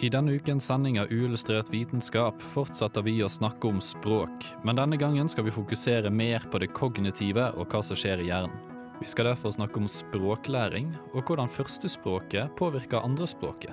[0.00, 4.98] I denne ukens sending av Uillustrert vitenskap fortsetter vi å snakke om språk, men denne
[5.00, 8.52] gangen skal vi fokusere mer på det kognitive og hva som skjer i hjernen.
[9.00, 13.72] Vi skal derfor snakke om språklæring, og hvordan førstespråket påvirker andrespråket.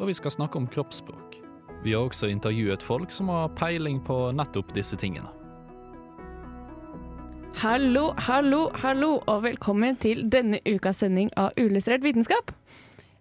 [0.00, 1.38] Og vi skal snakke om kroppsspråk.
[1.84, 5.30] Vi har også intervjuet folk som har peiling på nettopp disse tingene.
[7.62, 12.50] Hallo, hallo, hallo, og velkommen til denne ukas sending av Uillustrert vitenskap.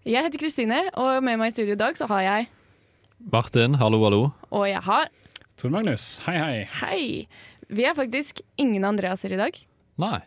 [0.09, 2.45] Jeg heter Kristine, og med meg i studio i dag så har jeg
[3.29, 4.21] Martin, hallo, hallo.
[4.49, 5.11] Og jeg har
[5.59, 6.55] Tor Magnus, hei hei.
[6.79, 7.03] Hei!
[7.69, 9.59] Vi er faktisk ingen Andreaser i dag.
[10.01, 10.23] Nei,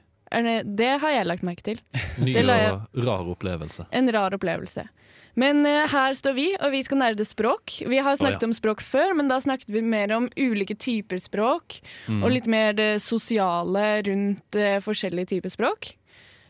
[0.63, 1.83] Det har jeg lagt merke til.
[2.23, 3.89] ny og rar opplevelse.
[3.91, 4.87] En rar opplevelse.
[5.35, 7.81] Men uh, her står vi, og vi skal nerde språk.
[7.83, 8.53] Vi har snakket ja.
[8.53, 11.81] om språk før, men da snakket vi mer om ulike typer språk.
[12.07, 12.23] Mm.
[12.23, 15.97] Og litt mer det sosiale rundt uh, forskjellige typer språk.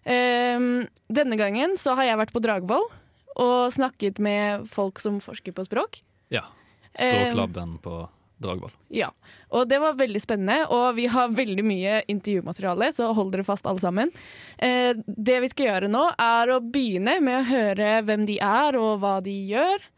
[0.05, 2.89] Ehm, denne gangen så har jeg vært på Dragvoll
[3.41, 6.02] og snakket med folk som forsker på språk.
[6.33, 6.44] Ja.
[6.92, 8.02] Språklabben på
[8.42, 8.72] Dragvoll.
[8.89, 9.11] Ja,
[9.55, 13.69] og det var veldig spennende, og vi har veldig mye intervjumateriale, så hold dere fast
[13.70, 14.12] alle sammen.
[14.58, 18.78] Eh, det vi skal gjøre nå, er å begynne med å høre hvem de er,
[18.80, 19.89] og hva de gjør.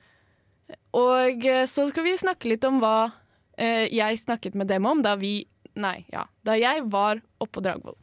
[1.01, 3.11] Og eh, så skal vi snakke litt om hva
[3.57, 5.41] eh, jeg snakket med dem om da vi
[5.75, 6.23] Nei, ja.
[6.47, 7.99] Da jeg var oppe på Dragvoll.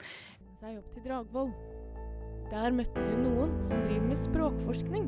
[0.60, 1.54] Seg opp til Dragvoll.
[2.52, 5.06] Der møtte hun noen som driver med språkforskning.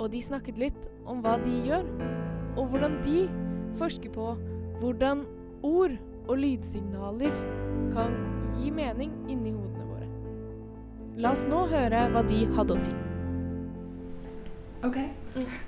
[0.00, 1.84] Og de snakket litt om hva de gjør,
[2.56, 3.26] og hvordan de
[3.76, 4.30] forsker på
[4.80, 5.26] hvordan
[5.62, 5.92] ord
[6.24, 7.34] og lydsignaler
[7.92, 8.16] kan
[8.56, 10.08] gi mening inni hodene våre.
[11.20, 12.96] La oss nå høre hva de hadde å si.
[14.82, 15.10] Okay.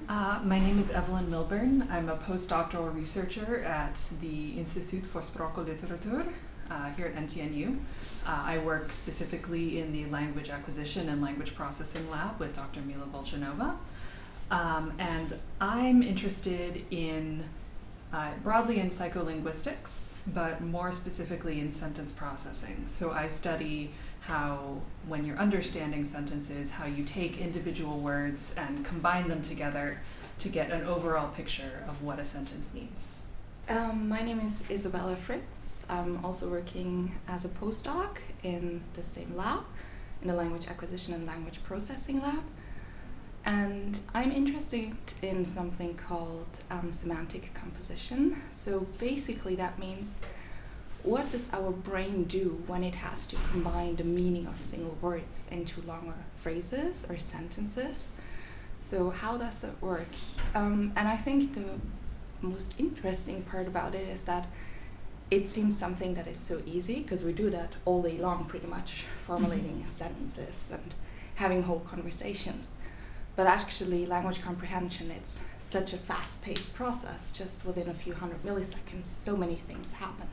[0.08, 1.86] Uh, my name is Evelyn Milburn.
[1.90, 6.32] I'm a postdoctoral researcher at the Institute for Språk og Litteratur
[6.72, 7.78] uh, here at NTNU.
[8.26, 12.80] Uh, I work specifically in the language acquisition and language processing lab with Dr.
[12.80, 13.76] Mila Volchanova.
[14.50, 17.44] Um, and I'm interested in
[18.12, 22.84] uh, broadly in psycholinguistics, but more specifically in sentence processing.
[22.86, 23.90] So I study
[24.20, 29.98] how, when you're understanding sentences, how you take individual words and combine them together
[30.38, 33.26] to get an overall picture of what a sentence means.
[33.68, 35.71] Um, my name is Isabella Fritz.
[35.92, 39.60] I'm also working as a postdoc in the same lab,
[40.22, 42.42] in the language acquisition and language processing lab.
[43.44, 48.40] And I'm interested in something called um, semantic composition.
[48.52, 50.14] So basically, that means
[51.02, 55.50] what does our brain do when it has to combine the meaning of single words
[55.52, 58.12] into longer phrases or sentences?
[58.78, 60.08] So, how does that work?
[60.54, 61.64] Um, and I think the
[62.40, 64.46] most interesting part about it is that
[65.32, 68.66] it seems something that is so easy because we do that all day long, pretty
[68.66, 70.94] much, formulating sentences and
[71.36, 72.70] having whole conversations.
[73.34, 77.32] But actually, language comprehension, it's such a fast paced process.
[77.32, 80.28] Just within a few hundred milliseconds, so many things happen.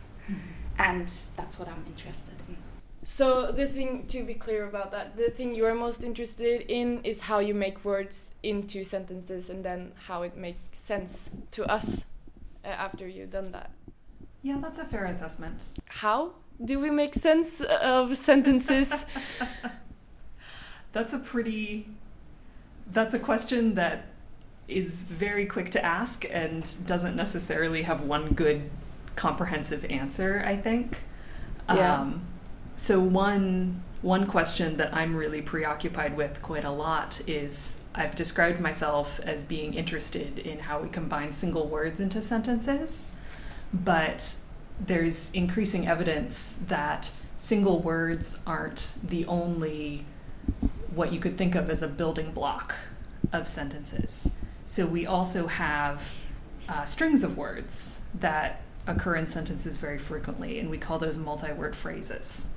[0.77, 2.57] And that's what I'm interested in.
[3.01, 6.99] So the thing to be clear about that, the thing you are most interested in
[7.05, 12.05] is how you make words into sentences and then how it makes sense to us
[12.65, 13.71] uh, after you've done that.
[14.41, 15.77] Yeah, that's a fair assessment.
[15.87, 16.33] How
[16.63, 19.05] do we make sense of sentences?
[20.91, 21.87] That's a pretty.
[22.91, 24.07] That's a question that
[24.67, 28.69] is very quick to ask and doesn't necessarily have one good
[29.15, 31.03] comprehensive answer, I think.
[31.67, 32.01] Yeah.
[32.01, 32.25] Um,
[32.75, 38.61] so one one question that I'm really preoccupied with quite a lot is I've described
[38.61, 43.17] myself as being interested in how we combine single words into sentences,
[43.73, 44.35] but
[44.79, 50.05] there's increasing evidence that single words aren't the only
[50.93, 52.75] what you could think of as a building block
[53.31, 54.35] of sentences.
[54.65, 56.13] So we also have
[56.67, 61.51] uh, strings of words that occur in sentences very frequently, and we call those multi
[61.51, 62.49] word phrases.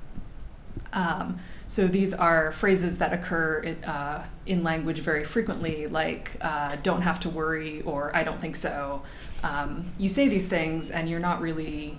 [0.91, 6.75] Um, so these are phrases that occur in, uh, in language very frequently, like uh,
[6.83, 9.01] don't have to worry or I don't think so.
[9.43, 11.97] Um, you say these things, and you're not really,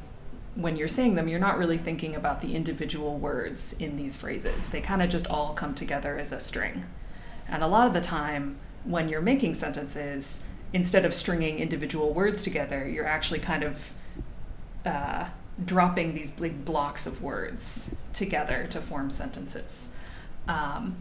[0.55, 4.71] when you're saying them, you're not really thinking about the individual words in these phrases.
[4.71, 6.87] They kind of just all come together as a string.
[7.47, 12.43] And a lot of the time, when you're making sentences, instead of stringing individual words
[12.43, 13.93] together, you're actually kind of
[14.87, 15.27] uh,
[15.65, 19.91] dropping these big blocks of words together to form sentences.
[20.49, 20.97] Um,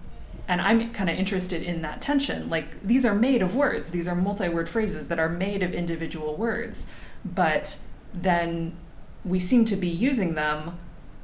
[0.47, 2.49] and I'm kind of interested in that tension.
[2.49, 5.73] Like, these are made of words, these are multi word phrases that are made of
[5.73, 6.87] individual words,
[7.23, 7.79] but
[8.13, 8.75] then
[9.23, 10.77] we seem to be using them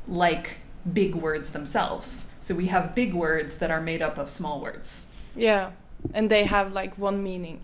[0.07, 0.57] like
[0.91, 2.33] big words themselves.
[2.39, 5.11] So we have big words that are made up of small words.
[5.35, 5.71] Yeah,
[6.13, 7.61] and they have like one meaning.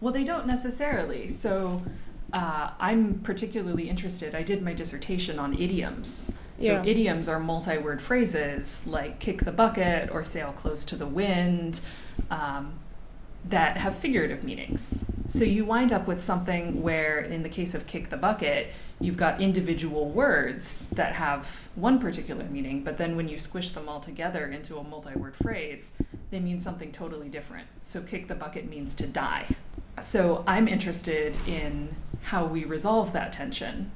[0.00, 1.28] Well, they don't necessarily.
[1.28, 1.82] So
[2.32, 4.34] uh, I'm particularly interested.
[4.34, 6.36] I did my dissertation on idioms.
[6.58, 6.84] So Yeah.
[6.84, 11.80] idioms are multi-word phrases like "kick the bucket" or "sail close to the wind,"
[12.30, 12.74] um,
[13.48, 15.04] that have figurative meanings.
[15.28, 19.16] So you wind up with something where, in the case of "kick the bucket," you've
[19.16, 24.00] got individual words that have one particular meaning, but then when you squish them all
[24.00, 25.92] together into a multi-word phrase,
[26.30, 27.66] they mean something totally different.
[27.82, 29.44] So "kick the bucket" means to die.
[30.00, 33.92] So I'm interested in how we resolve that tension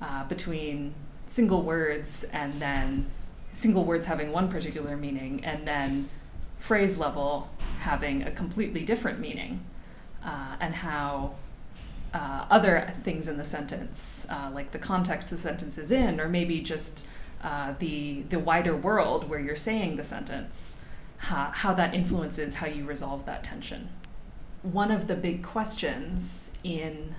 [0.00, 0.94] uh, between
[1.34, 3.06] single words and then
[3.54, 6.08] single words having one particular meaning and then
[6.60, 7.48] phrase level
[7.80, 9.60] having a completely different meaning,
[10.24, 11.34] uh, and how
[12.14, 16.28] uh, other things in the sentence, uh, like the context the sentence is in, or
[16.28, 17.08] maybe just
[17.42, 20.80] uh, the the wider world where you're saying the sentence,
[21.18, 23.88] how, how that influences how you resolve that tension.
[24.62, 27.16] One of the big questions in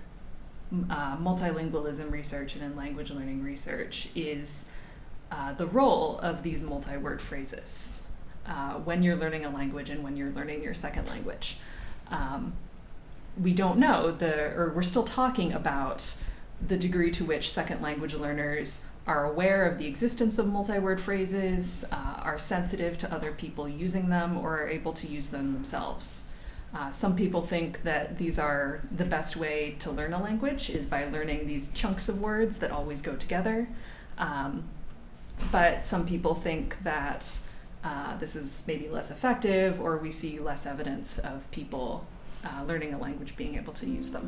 [0.89, 4.65] uh, multilingualism research and in language learning research is
[5.31, 8.07] uh, the role of these multi-word phrases
[8.47, 11.57] uh, when you're learning a language and when you're learning your second language.
[12.09, 12.53] Um,
[13.39, 16.15] we don't know the, or we're still talking about
[16.65, 21.85] the degree to which second language learners are aware of the existence of multi-word phrases,
[21.91, 26.31] uh, are sensitive to other people using them, or are able to use them themselves.
[26.75, 30.85] Uh, some people think that these are the best way to learn a language is
[30.85, 33.69] by learning these chunks of words that always go together.
[34.17, 34.63] Um,
[35.51, 37.25] but some people think that
[37.83, 42.05] uh, this is maybe less effective, or we see less evidence of people
[42.43, 44.27] uh, learning a language being able to use them.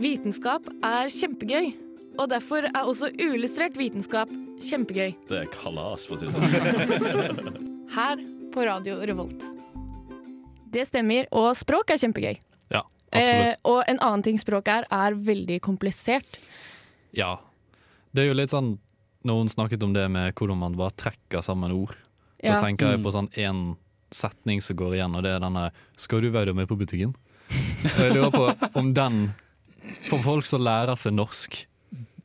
[0.00, 1.72] Vitenskap er kjempegøy,
[2.18, 5.12] og derfor er også uillustrert vitenskap kjempegøy.
[5.28, 7.60] Det er kalas, for å si det sånn.
[7.96, 9.55] Her på Radio Revolt.
[10.76, 12.36] Det stemmer, og språk er kjempegøy.
[12.74, 12.82] Ja,
[13.12, 13.60] Eh, absolutt.
[13.70, 16.36] og en annen ting språk er, er veldig komplisert.
[17.16, 17.36] Ja.
[18.12, 18.78] Det er jo litt sånn
[19.26, 21.96] Når hun snakket om det med hvordan man bare trekker sammen ord,
[22.42, 22.52] Ja.
[22.54, 23.02] da tenker jeg Mm.
[23.04, 23.76] på sånn én
[24.12, 27.14] setning som går igjen, og det er denne 'Skal du være med på butikken?'
[27.50, 29.34] Og jeg lurer på om den
[30.08, 31.66] For folk som lærer seg norsk,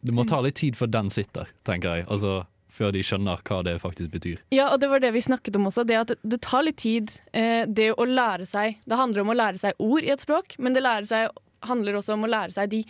[0.03, 2.05] det må ta litt tid før den sitter, tenker jeg.
[2.07, 2.45] Altså
[2.81, 4.41] før de skjønner hva det faktisk betyr.
[4.53, 5.85] Ja, og det var det vi snakket om også.
[5.87, 7.13] Det at det, tar litt tid.
[7.37, 10.57] Eh, det å lære seg Det handler om å lære seg ord i et språk,
[10.59, 11.29] men det seg,
[11.67, 12.81] handler også om å lære seg de,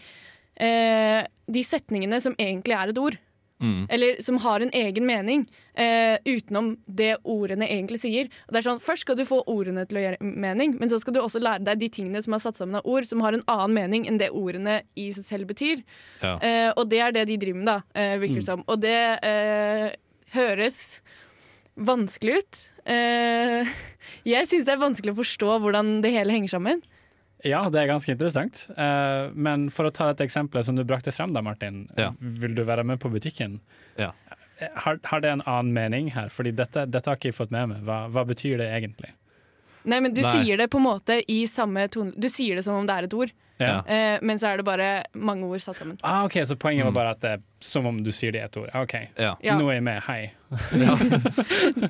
[0.56, 3.20] eh, de setningene som egentlig er et ord.
[3.62, 3.86] Mm.
[3.90, 8.30] Eller som har en egen mening, eh, utenom det ordene egentlig sier.
[8.48, 11.00] Og det er sånn, Først skal du få ordene til å gjøre mening, men så
[11.02, 13.38] skal du også lære deg de tingene som er satt sammen av ord, som har
[13.38, 15.84] en annen mening enn det ordene i seg selv betyr.
[16.24, 16.38] Ja.
[16.42, 18.66] Eh, og det er det de driver med, da, eh, virker det som.
[18.68, 19.90] Og det eh,
[20.34, 21.02] høres
[21.78, 22.64] vanskelig ut.
[22.90, 23.70] Eh,
[24.34, 26.82] jeg syns det er vanskelig å forstå hvordan det hele henger sammen.
[27.44, 28.66] Ja, det er ganske interessant.
[28.78, 31.88] Uh, men for å ta et eksempel som du brakte frem da, Martin.
[31.98, 32.12] Ja.
[32.20, 33.60] Vil du være med på butikken?
[33.98, 34.12] Ja.
[34.60, 36.30] Eh, Har, har det en annen mening her?
[36.30, 37.82] Fordi dette, dette har ikke jeg fått med meg.
[37.88, 39.10] Hva, hva betyr det egentlig?
[39.84, 40.32] Nei, men Du Nei.
[40.36, 43.08] sier det på en måte i samme tone Du sier det som om det er
[43.08, 43.80] et ord, Ja.
[43.82, 45.98] uh, men så er det bare mange ord satt sammen.
[46.04, 46.94] Ah, ok, Så poenget Mm.
[46.94, 48.70] var bare at det er som om du sier det i et ord.
[48.78, 48.94] Ok.
[49.18, 50.02] Nå er jeg med.
[50.06, 50.32] Hei.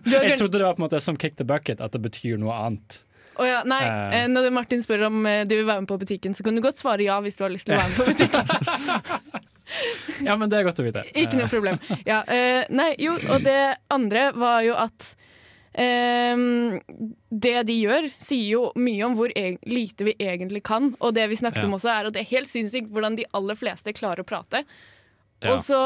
[0.05, 2.53] Jeg trodde det var på en måte som kick the bucket, at det betyr noe
[2.55, 3.03] annet.
[3.41, 4.15] Å ja, nei, Eh.
[4.21, 6.61] eh, Når Martin spør om eh, du vil være med på butikken, så kan du
[6.61, 9.41] godt svare ja hvis du har lyst til å være med på butikken.
[10.25, 11.05] Ja, men det er godt å vite.
[11.21, 11.77] Ikke noe problem.
[12.05, 15.13] Ja, eh, nei, jo, og det andre var jo at
[15.79, 16.81] ehm,
[17.31, 20.91] det de gjør, sier jo mye om hvor e lite vi egentlig kan.
[20.99, 21.69] Og det vi snakket Ja.
[21.69, 24.65] om også, er at det er helt sinnssykt hvordan de aller fleste klarer å prate.
[25.41, 25.53] Ja.
[25.53, 25.79] Og så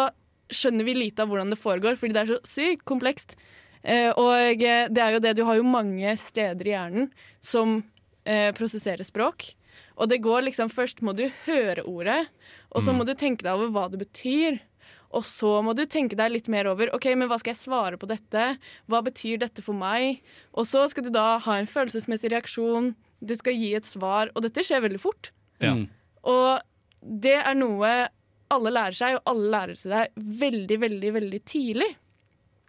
[0.49, 3.35] skjønner vi lite av hvordan det foregår, fordi det er så sykt komplekst.
[3.85, 7.09] Eh, og eh, det er jo det, du har jo mange steder i hjernen
[7.45, 7.77] som
[8.25, 9.51] eh, prosesserer språk.
[9.95, 12.25] Og det går liksom Først må du høre ordet,
[12.75, 12.97] og så Mm.
[12.99, 14.57] må du tenke deg over hva det betyr.
[15.15, 17.95] Og så må du tenke deg litt mer over Ok, men hva skal jeg svare
[17.97, 18.57] på dette.
[18.89, 20.19] Hva betyr dette for meg?
[20.57, 22.95] Og så skal du da ha en følelsesmessig reaksjon.
[23.23, 25.31] Du skal gi et svar, og dette skjer veldig fort.
[25.63, 25.71] Ja.
[25.77, 25.85] Mm.
[26.25, 26.59] Og
[27.01, 27.93] det er noe
[28.51, 31.91] alle lærer seg, og alle lærer seg det veldig, veldig, veldig tidlig.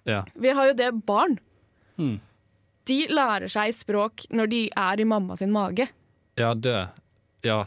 [0.06, 0.22] Ja.
[0.34, 1.38] Vi har jo det barn.
[1.98, 2.18] Mm.
[2.86, 5.88] De lærer seg språk når de er i mamma sin mage.
[6.38, 6.88] Ja, det
[7.46, 7.64] Ja,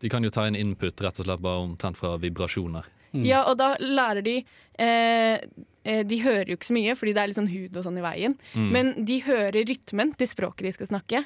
[0.00, 2.88] de kan jo ta en input rett og slett bare omtrent fra vibrasjoner.
[3.12, 3.26] Mm.
[3.28, 4.38] Ja, og da lærer de
[4.80, 5.42] eh,
[5.84, 8.00] eh, De hører jo ikke så mye, fordi det er litt sånn hud og sånn
[8.00, 8.36] i veien.
[8.56, 8.70] Mm.
[8.72, 11.24] Men de hører rytmen til språket de skal snakke.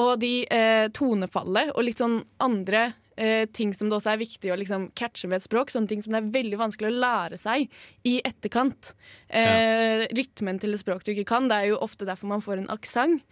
[0.00, 4.52] Og de eh, tonefallet og litt sånn andre eh, ting som det også er viktig
[4.52, 5.70] å liksom catche med et språk.
[5.72, 7.68] Sånne ting som det er veldig vanskelig å lære seg
[8.08, 8.92] i etterkant.
[9.28, 11.48] Eh, Rytmen til et språk du ikke kan.
[11.50, 13.22] Det er jo ofte derfor man får en aksent.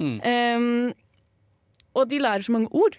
[0.00, 0.16] Mm.
[0.24, 0.94] Em,
[1.94, 2.96] og de lærer så mange ord.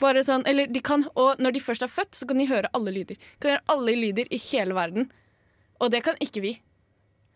[0.00, 2.70] Bare sånn, eller de kan, og når de først er født, så kan de høre
[2.74, 3.16] alle lyder.
[3.40, 5.10] Kan høre alle lyder i hele verden.
[5.80, 6.56] Og det kan ikke vi.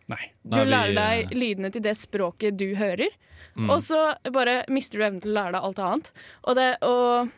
[0.09, 0.31] Nei.
[0.43, 3.11] Du lærer deg lydene til det språket du hører,
[3.59, 3.71] Mm.
[3.75, 6.11] og så bare mister du evnen til å lære deg alt annet.
[6.47, 7.31] Og det, og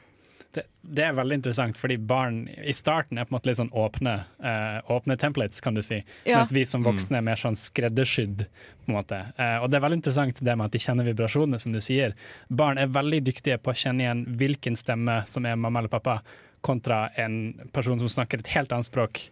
[0.50, 3.70] Det, det er veldig interessant, fordi barn i starten er på en måte litt sånn
[3.76, 6.00] åpne, uh, åpne templates, kan du si.
[6.26, 6.40] Ja.
[6.40, 8.46] Mens vi som voksne er mer sånn skreddersydd.
[8.80, 9.20] på en måte.
[9.38, 12.16] Uh, og det er veldig interessant det med at de kjenner vibrasjonene, som du sier.
[12.48, 16.20] Barn er veldig dyktige på å kjenne igjen hvilken stemme som er mamma eller pappa,
[16.60, 19.22] kontra en person som snakker et helt annet språk.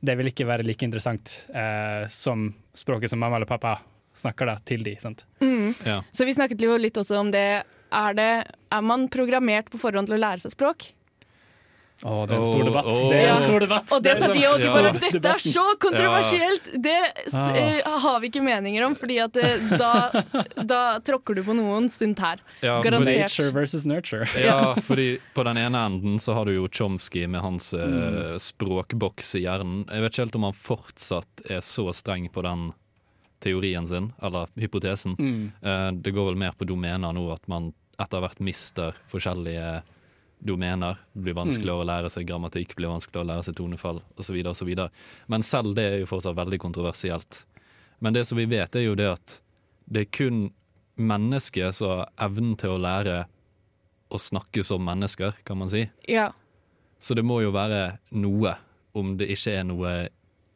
[0.00, 3.78] Det vil ikke være like interessant uh, som språket som mamma eller pappa
[4.18, 5.24] snakker da, til de, sant?
[5.40, 5.74] mm.
[5.86, 6.02] Ja.
[6.12, 7.62] Så vi snakket jo litt også om det.
[7.92, 8.30] Er, det.
[8.72, 10.92] er man programmert på forhånd til å lære seg språk?
[12.06, 12.86] Å, det er en stor debatt.
[12.86, 13.08] oh.
[13.10, 13.90] Det er en stor debatt.
[13.96, 14.52] Og det sa de, Ja.
[14.70, 16.94] bare 'Dette er så kontroversielt!' Det
[17.34, 17.50] Ah.
[17.56, 20.22] eh, har vi ikke meninger om, fordi at eh, da,
[20.62, 22.38] da tråkker du på noen stunt her.
[22.62, 23.18] Ja, Garantert.
[23.18, 24.28] Nature versus nurture.
[24.38, 28.38] ja, fordi på den ene enden så har du jo Chomsky med hans Mm.
[28.38, 29.84] språkboks i hjernen.
[29.90, 32.74] Jeg vet ikke helt om han fortsatt er så streng på den
[33.42, 35.16] teorien sin, eller hypotesen.
[35.18, 35.52] Mm.
[35.62, 39.80] Eh, det går vel mer på domener nå, at man etter hvert mister forskjellige
[40.38, 40.98] domener.
[41.12, 44.38] Det blir vanskeligere å lære seg grammatikk, blir vanskeligere å lære seg tonefall osv.
[44.52, 44.70] osv.
[45.26, 47.42] Men selv det er jo fortsatt veldig kontroversielt.
[47.98, 49.40] Men det som vi vet, er jo det at
[49.90, 50.44] det er kun
[50.98, 53.24] mennesker som har evnen til å lære
[54.08, 55.84] å snakke som mennesker, kan man si.
[56.08, 56.30] Ja.
[56.98, 58.56] Så det må jo være noe,
[58.96, 59.92] om det ikke er noe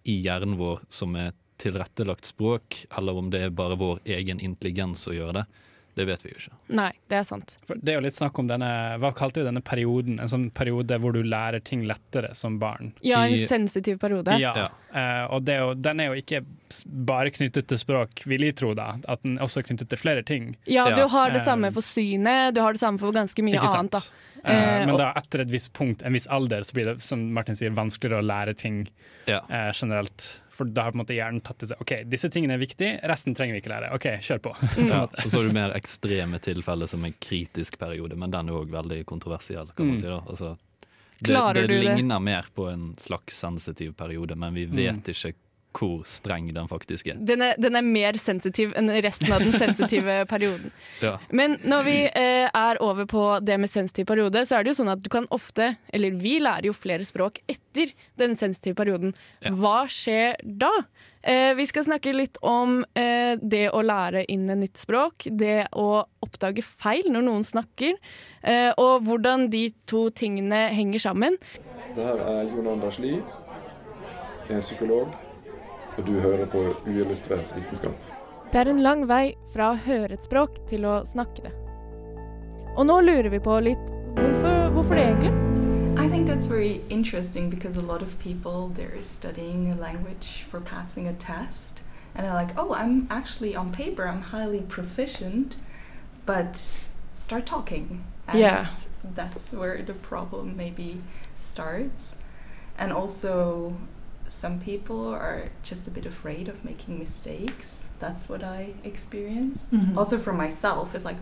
[0.09, 5.07] i hjernen vår som er tilrettelagt språk, eller om det er bare vår egen intelligens
[5.11, 5.47] å gjøre det.
[5.93, 6.55] Det vet vi jo ikke.
[6.73, 7.51] Nei, det er sant.
[7.69, 10.15] For Det er jo litt snakk om denne Hva kalte vi denne perioden?
[10.25, 12.95] En sånn periode hvor du lærer ting lettere som barn.
[13.05, 14.39] Ja, en I- sensitiv periode.
[14.41, 14.69] Ja, Ja.
[14.93, 16.41] Uh, og det er jo, den er jo ikke
[17.13, 18.95] bare knyttet til språk, vil jeg tro da.
[19.07, 20.57] At den også er knyttet til flere ting.
[20.67, 23.61] Ja, du har det Eh, samme for synet, du har det samme for ganske mye
[23.61, 23.93] Ikke sant?
[23.93, 24.09] annet.
[24.45, 24.49] da.
[24.49, 27.21] Eh, Eh, men da etter et visst punkt, en viss alder, så blir det som
[27.35, 28.89] Martin sier, vanskeligere å lære ting
[29.29, 29.41] Ja.
[29.51, 30.41] uh, generelt.
[30.63, 32.97] For da har på en måte hjernen tatt til seg OK, disse tingene er viktige,
[33.11, 33.93] resten trenger vi ikke lære.
[33.99, 34.55] OK, kjør på.
[34.93, 35.03] Ja.
[35.11, 38.71] Og så har du mer ekstreme tilfeller som en kritisk periode, men den er òg
[38.73, 40.01] veldig kontroversiell, kan man Mm.
[40.01, 40.07] si.
[40.07, 40.21] da.
[40.31, 40.57] Altså,
[41.23, 45.35] det, det ligner mer på en slags sensitiv periode, men vi vet ikke
[45.77, 47.21] hvor streng den faktisk er.
[47.21, 50.73] Den er, den er mer sensitiv enn resten av den sensitive perioden.
[51.03, 51.17] Ja.
[51.31, 54.81] Men når vi eh, er over på det med sensitiv periode, så er det jo
[54.83, 59.17] sånn at du kan ofte, eller vi lærer jo flere språk etter den sensitive perioden.
[59.41, 59.55] Ja.
[59.57, 60.73] Hva skjer da?
[61.23, 65.69] Eh, vi skal snakke litt om eh, det å lære inn et nytt språk, det
[65.79, 67.95] å oppdage feil når noen snakker,
[68.43, 71.39] eh, og hvordan de to tingene henger sammen.
[71.95, 73.21] Det her er Jon Anders Lie,
[74.49, 75.15] jeg er psykolog,
[75.97, 78.13] og du hører på uillustrert vitenskap.
[78.53, 81.53] Det er en lang vei fra å høre et språk til å snakke det.
[82.77, 85.33] Og nå lurer vi på litt hvorfor, hvorfor det egentlig?
[85.99, 90.61] I think that's very interesting because a lot of people they're studying a language for
[90.61, 91.83] passing a test
[92.15, 95.57] and they're like, "Oh, I'm actually on paper I'm highly proficient,
[96.27, 96.79] but
[97.15, 98.65] start talking." And Yeah.
[99.15, 101.01] that's where the problem maybe
[101.37, 102.17] starts.
[102.79, 103.75] And also
[104.33, 107.87] some people are just a bit afraid of making mistakes.
[107.99, 109.65] That's what I experience.
[109.71, 109.97] Mhm.
[109.97, 111.19] Also for myself, it's like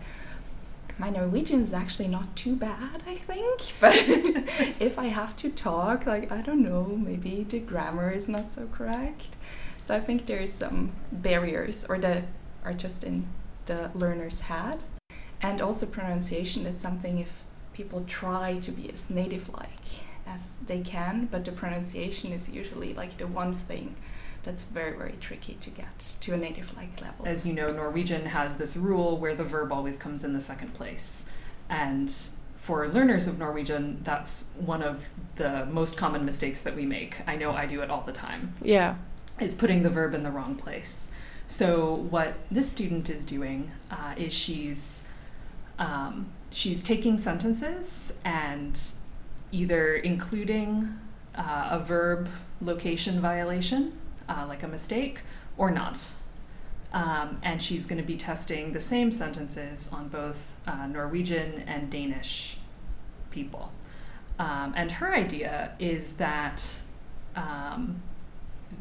[0.97, 3.57] my Norwegian is actually not too bad, I think.
[3.81, 3.95] But
[4.87, 8.67] if I have to talk, like, I don't know, maybe the grammar is not so
[8.77, 9.35] correct.
[9.81, 12.23] So I think there is some barriers, or that
[12.63, 13.25] are just in
[13.65, 14.77] the learner's head.
[15.41, 17.31] And also pronunciation, it's something if
[17.73, 19.80] people try to be as native-like
[20.33, 23.95] as they can, but the pronunciation is usually like the one thing
[24.43, 27.25] that's very, very tricky to get to a native-like level.
[27.27, 30.73] As you know, Norwegian has this rule where the verb always comes in the second
[30.73, 31.25] place.
[31.69, 32.11] And
[32.61, 37.17] for learners of Norwegian, that's one of the most common mistakes that we make.
[37.27, 38.95] I know I do it all the time, Yeah.
[39.39, 41.11] is putting the verb in the wrong place.
[41.47, 45.05] So what this student is doing uh, is she's
[45.79, 48.79] um, she's taking sentences and
[49.51, 50.99] either including
[51.35, 52.29] uh, a verb
[52.61, 53.93] location violation,
[54.29, 55.21] uh, like a mistake,
[55.57, 56.13] or not.
[56.93, 61.89] Um, and she's going to be testing the same sentences on both uh, Norwegian and
[61.89, 62.57] Danish
[63.29, 63.71] people.
[64.37, 66.81] Um, and her idea is that
[67.35, 68.01] um,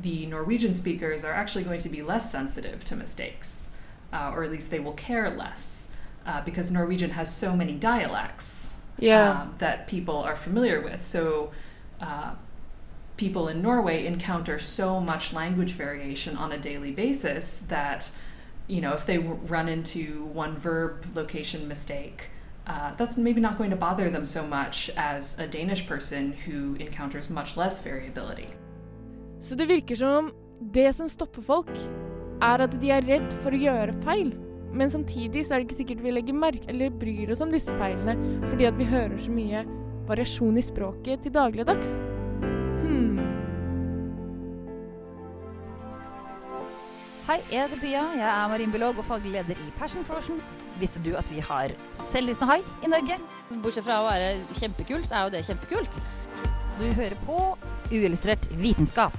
[0.02, 3.72] the Norwegian speakers are actually going to be less sensitive to mistakes,
[4.12, 5.90] uh, or at least they will care less,
[6.26, 9.30] uh, because Norwegian has so many dialects Yeah.
[9.30, 11.02] um, that people are familiar with.
[11.02, 11.50] So
[12.00, 12.34] uh,
[13.16, 18.10] people in Norway encounter so much language variation on a daily basis that,
[18.66, 22.30] you know, if they run into one verb location mistake,
[22.66, 26.76] uh, that's maybe not going to bother them so much as a Danish person who
[26.76, 28.48] encounters much less variability.
[29.40, 30.32] Så det virker som om
[30.72, 31.70] det som stopper folk,
[32.42, 34.49] er at de er redd for å gjøre feil.
[34.72, 37.74] Men samtidig så er det ikke sikkert vi legger merke eller bryr oss om disse
[37.80, 38.14] feilene
[38.46, 39.64] fordi at vi hører så mye
[40.10, 41.96] variasjon i språket til dagligdags.
[42.84, 43.18] Hmm.
[47.30, 48.04] Hei, jeg heter Pia.
[48.18, 50.40] Jeg er marinbiolog og faglig leder i Passion Frosion.
[50.80, 53.20] Visste du at vi har selvlysende hai i Norge?
[53.62, 56.00] Bortsett fra å være kjempekult, så er jo det kjempekult.
[56.80, 57.38] Du hører på
[57.92, 59.14] Uillustrert vitenskap.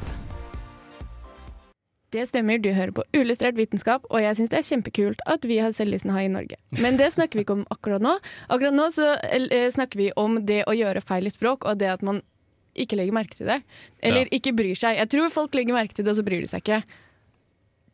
[2.12, 5.62] Det stemmer, du hører på Uillustrert vitenskap, og jeg syns det er kjempekult at vi
[5.63, 6.58] har selvlysende hai i Norge.
[6.84, 8.18] Men det snakker vi ikke om akkurat nå.
[8.51, 11.88] Akkurat nå så eh, snakker vi om det å gjøre feil i språk, og det
[11.94, 12.20] at man
[12.75, 13.62] ikke legger merke til det.
[14.03, 14.32] Eller Ja.
[14.38, 14.98] ikke bryr seg.
[15.00, 16.82] Jeg tror folk legger merke til det, og så bryr de seg ikke.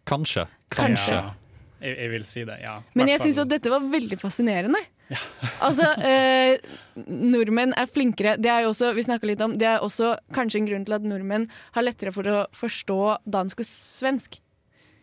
[0.09, 0.47] Kanskje.
[0.73, 1.13] Kanskje.
[1.13, 1.33] Ja,
[1.77, 2.77] jeg, jeg vil si det, ja.
[2.97, 4.81] Men jeg syns at dette var veldig fascinerende.
[5.65, 6.57] altså, eh,
[7.05, 8.35] nordmenn er flinkere.
[8.41, 11.07] Det er jo også, vi litt om, det er også kanskje en grunn til at
[11.07, 14.39] nordmenn har lettere for å forstå dansk og svensk.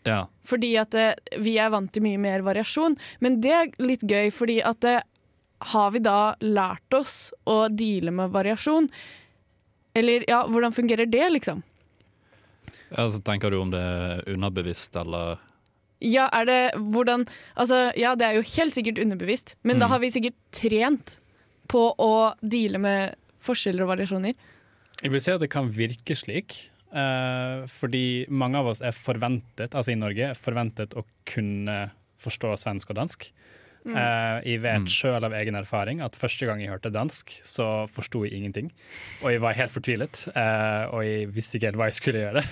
[0.04, 0.26] Ja.
[0.44, 2.98] Fordi at eh, vi er vant til mye mer variasjon.
[3.24, 5.04] Men det er litt gøy, fordi at eh,
[5.74, 8.90] har vi da lært oss å deale med variasjon?
[9.94, 11.62] Eller ja, hvordan fungerer det, liksom?
[12.90, 13.08] ja.
[13.08, 15.38] Så tenker du om det er underbevisst eller
[16.04, 16.60] Ja, er det
[16.92, 17.24] hvordan
[17.56, 19.90] Altså, ja, det er jo helt sikkert underbevisst, men da Mm.
[19.94, 21.18] har vi sikkert trent
[21.68, 24.34] på å deale med forskjeller og variasjoner.
[25.02, 29.72] Jeg vil si at det kan virke slik, eh, fordi mange av oss er forventet,
[29.74, 33.30] altså i Norge, forventet å kunne forstå svensk og dansk.
[33.84, 33.96] Mm.
[34.00, 34.88] Eh, jeg vet Mm.
[34.88, 38.70] sjøl av egen erfaring at første gang jeg hørte dansk, så forsto jeg ingenting.
[39.22, 42.44] Og jeg var helt fortvilet, uh, og jeg visste ikke helt hva jeg skulle gjøre.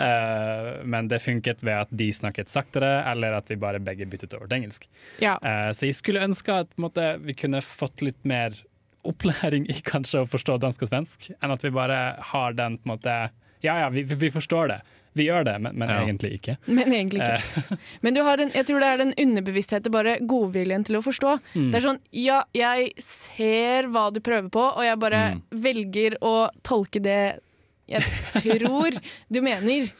[0.00, 4.34] uh, men det funket ved at de snakket saktere, eller at vi bare begge byttet
[4.36, 4.86] over til engelsk.
[5.22, 5.38] Ja.
[5.72, 8.56] Så jeg skulle ønske at på måte, vi kunne fått litt mer
[9.04, 12.88] opplæring i kanskje å forstå dansk og svensk, enn at vi bare har den på
[12.88, 13.16] en måte
[13.64, 14.80] Ja ja, vi, vi forstår det.
[15.14, 16.00] Vi gjør det, men, men Ja.
[16.02, 16.56] egentlig ikke.
[16.66, 17.78] Men egentlig ikke.
[18.02, 21.36] Men du har en, jeg tror det er den underbevisstheten, bare godviljen til å forstå.
[21.54, 21.68] Mm.
[21.70, 25.42] Det er sånn ja, jeg ser hva du prøver på, og jeg bare Mm.
[25.62, 26.34] velger å
[26.66, 27.38] tolke det
[27.86, 28.02] jeg
[28.42, 28.98] tror
[29.30, 29.90] du mener.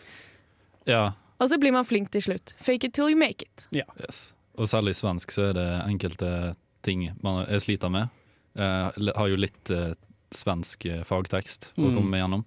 [0.86, 1.12] Ja.
[1.40, 2.54] Og så blir man flink til slutt.
[2.58, 3.66] Fake it till you make it.
[3.74, 4.32] Yes.
[4.58, 8.08] Og særlig i svensk så er det enkelte ting man, er sliter med.
[8.54, 9.94] Jeg har jo litt eh,
[10.34, 11.96] svensk eh, fagtekst å Mm.
[11.96, 12.44] komme igjennom.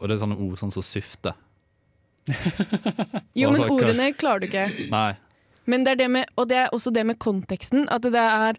[0.00, 1.34] Og det er sånne ord sånn som syfte.
[3.38, 4.68] Jo, men ordene klarer du ikke.
[4.92, 5.14] Nei.
[5.70, 7.84] Men det er det med, og det er også det med konteksten.
[7.92, 8.56] At det er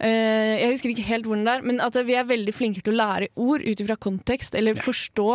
[0.00, 2.92] eh, Jeg husker ikke helt hvordan det er, men at vi er veldig flinke til
[2.92, 5.28] å lære ord ut ifra kontekst, eller forstå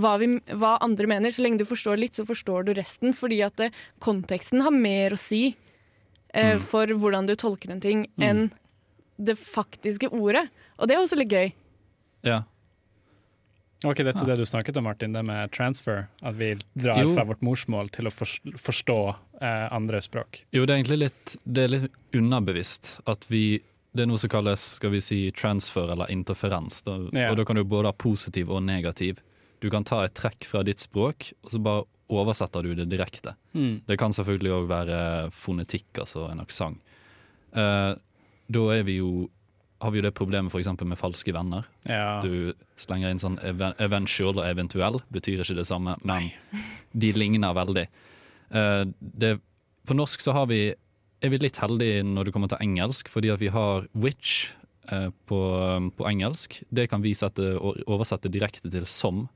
[0.00, 1.34] hva, vi, hva andre mener.
[1.34, 3.12] Så lenge du forstår litt, så forstår du resten.
[3.16, 3.72] Fordi at det,
[4.04, 5.46] konteksten har mer å si
[6.34, 6.60] eh, Mm.
[6.66, 8.24] for hvordan du tolker en ting, Mm.
[8.26, 8.50] enn
[9.22, 10.48] det faktiske ordet.
[10.78, 11.52] Og det er også litt gøy.
[12.26, 12.40] Ja.
[13.82, 14.26] Var ikke dette Ja.
[14.30, 15.12] det du snakket om, Martin?
[15.12, 16.06] Det med transfer?
[16.22, 17.14] At vi drar Jo.
[17.14, 20.44] fra vårt morsmål til å forstå eh, andre språk?
[20.52, 23.60] Jo, det er egentlig litt, det er litt underbevisst at vi
[23.94, 26.82] Det er noe som kalles skal vi si, transfer eller interferens.
[26.82, 27.30] Da, Ja.
[27.30, 29.18] Og da kan du både ha positiv og negativ.
[29.60, 33.36] Du kan ta et trekk fra ditt språk, og så bare oversetter du det direkte.
[33.54, 33.82] Mm.
[33.86, 36.80] Det kan selvfølgelig òg være fonetikk, altså en aksent.
[37.54, 37.94] Eh,
[38.50, 39.30] da er vi jo
[39.84, 41.66] har vi jo det problemet for med falske venner.
[41.86, 42.20] Ja.
[42.24, 46.30] Du slenger inn sånn even- eventual og eventuell, betyr ikke det samme, men
[46.96, 47.86] de ligner veldig.
[48.54, 49.36] Uh, det,
[49.86, 50.74] på norsk så har vi,
[51.22, 54.50] er vi litt heldige når det kommer til engelsk, fordi at vi har which
[54.92, 55.40] uh, på,
[55.96, 56.62] på engelsk.
[56.72, 57.54] Det kan vi sette,
[57.86, 59.26] oversette direkte til som,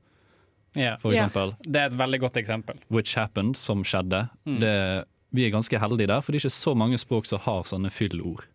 [0.77, 0.97] Ja.
[1.01, 1.23] for Ja.
[1.25, 1.55] eksempel.
[1.65, 2.77] Det er et veldig godt eksempel.
[2.93, 4.27] Which happened, som skjedde.
[4.45, 4.59] Mm.
[4.61, 4.75] Det,
[5.33, 7.89] vi er ganske heldige der, for det er ikke så mange språk som har sånne
[7.93, 8.45] fyllord.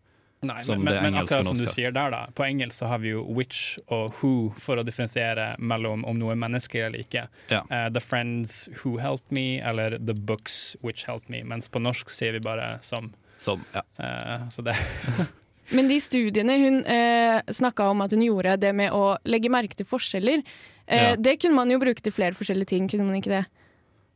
[0.41, 2.19] Nei, Som men, det men, men akkurat som du sier der, da.
[2.35, 6.35] På engelsk så har vi jo which og who for å differensiere mellom om noe
[6.35, 7.23] er menneskelig eller ikke.
[7.49, 7.63] Ja.
[7.71, 11.41] Uh, the friends who helped me, eller the books which helped me.
[11.43, 13.13] Mens på norsk sier vi bare som.
[13.41, 13.81] Som, ja.
[13.97, 14.75] Uh, så det
[15.73, 19.73] Men de studiene hun eh, snakka om at hun gjorde, det med å legge merke
[19.73, 20.43] til forskjeller,
[20.85, 21.15] eh, Ja.
[21.17, 23.45] det kunne man jo bruke til flere forskjellige ting, kunne man ikke det?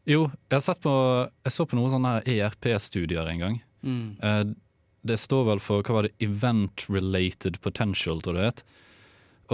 [0.05, 0.93] Jo, jeg, har sett på,
[1.45, 3.62] jeg så på noen sånne ERP-studier en gang.
[3.82, 4.17] mm.
[4.21, 4.43] Eh,
[5.01, 8.63] det står vel for hva var det, event related potential, tror jeg det het.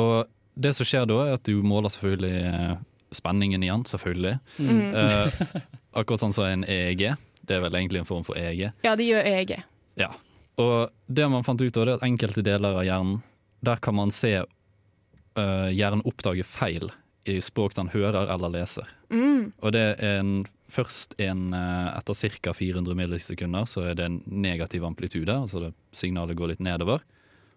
[0.02, 0.16] Og
[0.56, 2.74] det som skjer da, er at du måler selvfølgelig eh,
[3.16, 4.38] spenningen igjen, selvfølgelig.
[4.58, 4.82] Mm.
[4.96, 5.62] Uh,
[6.00, 7.08] akkurat sånn som en EEG.
[7.46, 8.70] Det er vel egentlig en form for EEG.
[8.88, 9.56] Ja, de gjør EEG.
[10.00, 10.12] Ja.
[10.60, 13.22] Og det man fant ut av, det er at enkelte deler av hjernen,
[13.66, 16.90] der kan man se uh, hjernen oppdage feil
[17.26, 18.90] i språk den hører eller leser.
[19.10, 19.52] Mm.
[19.62, 22.54] Og det er en, først en eh, Etter ca.
[22.54, 27.04] 400 millisekunder så er det en negativ amplitude, altså signalet går litt nedover.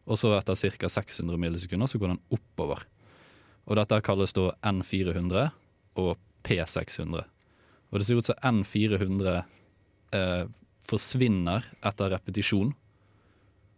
[0.08, 0.88] Og så etter ca.
[0.88, 2.86] 600 millisekunder så går den oppover.
[3.68, 5.50] Og dette kalles da N400
[6.00, 6.14] og
[6.46, 7.26] P600.
[7.88, 9.42] Og det ser ut som N400
[10.16, 10.44] eh,
[10.88, 12.72] forsvinner etter repetisjon.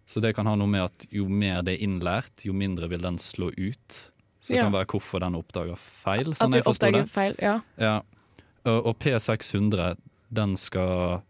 [0.07, 3.03] Så det kan ha noe med at jo mer det er innlært, jo mindre vil
[3.03, 3.99] den slå ut.
[4.41, 4.65] Så det Ja.
[4.65, 6.31] kan være hvorfor den oppdager feil.
[6.33, 7.11] At Sånn du oppdager det.
[7.13, 7.35] feil.
[7.43, 7.61] Ja.
[7.79, 8.01] Ja.
[8.65, 9.97] Og, og P600,
[10.33, 11.21] den skal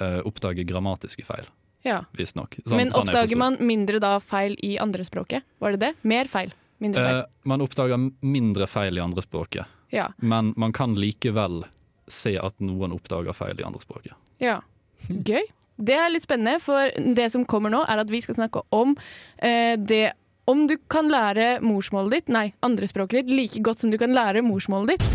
[0.00, 1.46] uh, oppdage grammatiske feil,
[1.84, 2.00] ja.
[2.16, 2.56] visstnok.
[2.66, 5.42] Sånn, Men sånn oppdager sånn man mindre da feil i andrespråket?
[5.62, 5.92] Var det det?
[6.02, 6.52] Mer feil?
[6.82, 7.18] Mindre feil?
[7.22, 10.08] Uh, man oppdager mindre feil i andrespråket, ja.
[10.18, 11.64] men man kan likevel
[12.10, 14.14] se at noen oppdager feil i andrespråket.
[14.42, 14.60] ja.
[15.08, 15.42] Gøy.
[15.76, 18.94] Det er litt spennende, for det som kommer nå, er at vi skal snakke om
[18.96, 20.14] uh, det
[20.50, 24.44] om du kan lære morsmålet ditt, nei, andrespråket ditt, like godt som du kan lære
[24.44, 25.06] morsmålet ditt.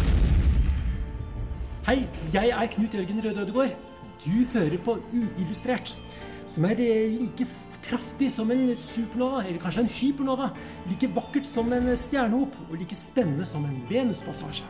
[1.85, 2.01] Hei,
[2.33, 3.75] jeg er Knut Jørgen Røde Ødegård.
[4.23, 5.93] Du hører på Uillustrert,
[6.49, 7.47] som er eh, like
[7.85, 10.49] kraftig som en supernova, eller kanskje en hypernova.
[10.89, 14.65] Like vakkert som en stjernehop, og like spennende som en Venuspassasje.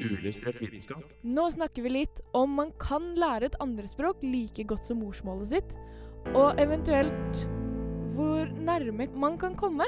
[0.00, 1.02] Uillustrert vitenskap.
[1.22, 5.76] Nå snakker vi litt om man kan lære et andrespråk like godt som morsmålet sitt,
[6.32, 7.44] og eventuelt
[8.14, 9.84] hvor nærme man kan komme.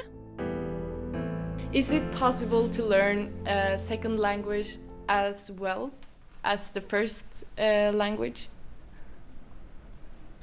[1.73, 5.91] Is it possible to learn a second language as well
[6.43, 7.25] as the first
[7.57, 8.49] uh, language?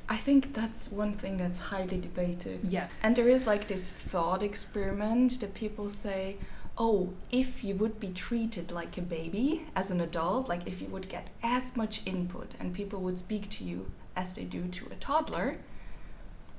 [0.09, 2.59] I think that's one thing that's highly debated.
[2.69, 2.89] Yeah.
[3.03, 6.37] And there is like this thought experiment that people say,
[6.77, 10.89] oh, if you would be treated like a baby as an adult, like if you
[10.89, 14.87] would get as much input and people would speak to you as they do to
[14.87, 15.57] a toddler,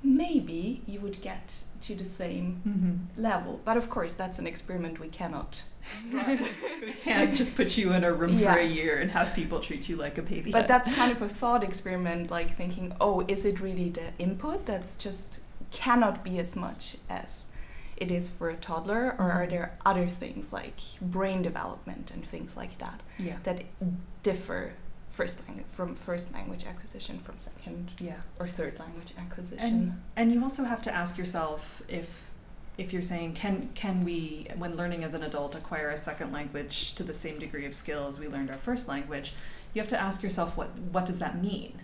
[0.05, 3.21] maybe you would get to the same Mhm.
[3.21, 3.59] level.
[3.65, 5.61] But of course, that's an experiment we cannot.
[6.85, 9.87] We can't just put you in a room for a year and have people treat
[9.89, 10.51] you like a baby.
[10.51, 14.65] But that's kind of a thought experiment, like thinking, oh, is it really the input
[14.65, 15.39] that's just
[15.71, 17.45] cannot be as much as
[17.97, 22.55] it is for a toddler, or are there other things like brain development and things
[22.57, 23.37] like that Yeah.
[23.43, 23.63] that
[24.23, 24.73] differ
[25.15, 28.17] first language from first language acquisition from second Yeah.
[28.39, 29.65] or third language acquisition?
[29.65, 32.07] And and you also have to ask yourself if
[32.77, 36.93] if you're saying can can we when learning as an adult acquire a second language
[36.95, 39.33] to the same degree of skill as we learned our first language,
[39.73, 41.81] you have to ask yourself what what does that mean?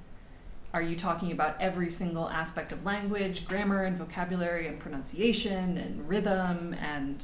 [0.74, 6.08] Are you talking about every single aspect of language, grammar and vocabulary and pronunciation and
[6.08, 7.24] rhythm and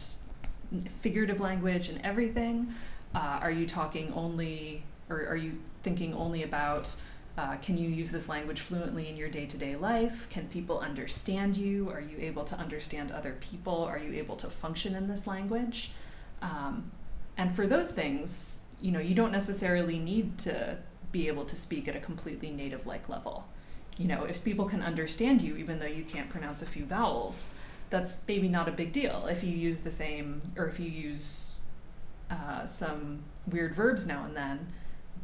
[1.01, 2.73] figurative language and everything?
[3.15, 6.95] Uh, are you talking only, or are you thinking only about
[7.37, 10.27] uh, can you use this language fluently in your day to day life?
[10.29, 11.89] Can people understand you?
[11.91, 13.83] Are you able to understand other people?
[13.83, 15.91] Are you able to function in this language?
[16.41, 16.91] Um,
[17.37, 20.77] and for those things, you know, you don't necessarily need to
[21.11, 23.47] be able to speak at a completely native like level.
[23.97, 27.55] You know, if people can understand you, even though you can't pronounce a few vowels,
[27.89, 29.27] that's maybe not a big deal.
[29.27, 31.59] If you use the same, or if you use
[32.29, 34.73] uh, some weird verbs now and then,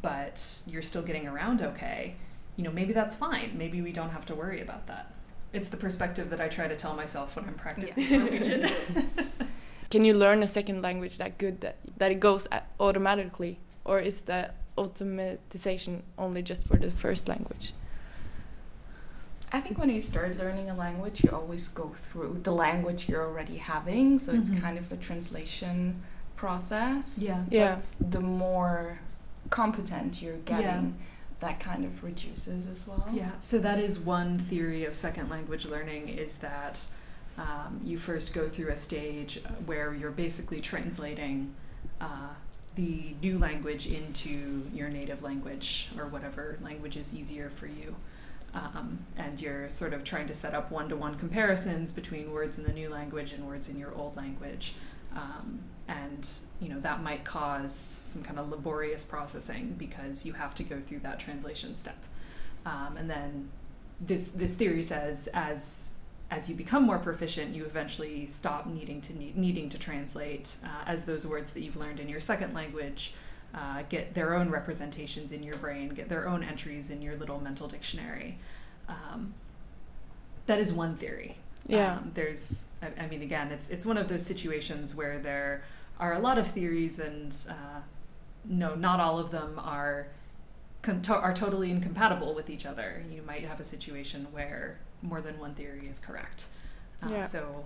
[0.04, 2.16] but you're still getting around okay,
[2.58, 3.50] you know, maybe that's fine.
[3.58, 5.12] Maybe we don't have to worry about that.
[5.54, 8.70] It's the perspective that I try to tell myself when I'm practicing Norwegian.
[9.90, 12.48] Can you learn a second language that good that, that it goes
[12.80, 17.74] automatically, or is the automatization only just for the first language?
[19.52, 23.24] I think when you start learning a language, you always go through the language you're
[23.26, 24.62] already having, so it's Mhm.
[24.62, 26.02] kind of a translation
[26.36, 27.20] process.
[27.20, 27.44] Yeah.
[27.50, 27.76] Yeah.
[27.76, 29.00] But the more
[29.54, 30.62] competent you're Yeah.
[30.62, 30.96] getting,
[31.40, 33.08] that kind of reduces as well.
[33.14, 36.80] Yeah, so that is one theory of second language learning is that
[37.38, 41.54] um, you first go through a stage where you're basically translating
[42.02, 42.30] uh,
[42.76, 47.96] the new language into your native language or whatever language is easier for you.
[48.56, 52.58] Um, and you're sort of trying to set up one to one comparisons between words
[52.60, 54.74] in the new language and words in your old language.
[55.16, 56.28] Um, and
[56.60, 60.80] you know that might cause some kind of laborious processing because you have to go
[60.80, 61.98] through that translation step.
[62.66, 63.50] Um, and then
[64.00, 65.92] this this theory says as
[66.32, 70.84] as you become more proficient, you eventually stop needing to need, needing to translate uh,
[70.88, 73.14] as those words that you've learned in your second language
[73.54, 77.40] uh, get their own representations in your brain, get their own entries in your little
[77.40, 78.38] mental dictionary.
[78.90, 79.36] Um,
[80.48, 81.38] That is one theory.
[81.68, 81.98] Yeah.
[81.98, 85.64] Um, there's, I, I mean, again, it's it's one of those situations where there
[86.00, 87.80] are a lot of theories, and uh,
[88.46, 90.08] no, not all of them are
[90.82, 93.04] con- to- are totally incompatible with each other.
[93.10, 96.48] You might have a situation where more than one theory is correct.
[97.02, 97.24] Uh, Yeah.
[97.24, 97.66] So,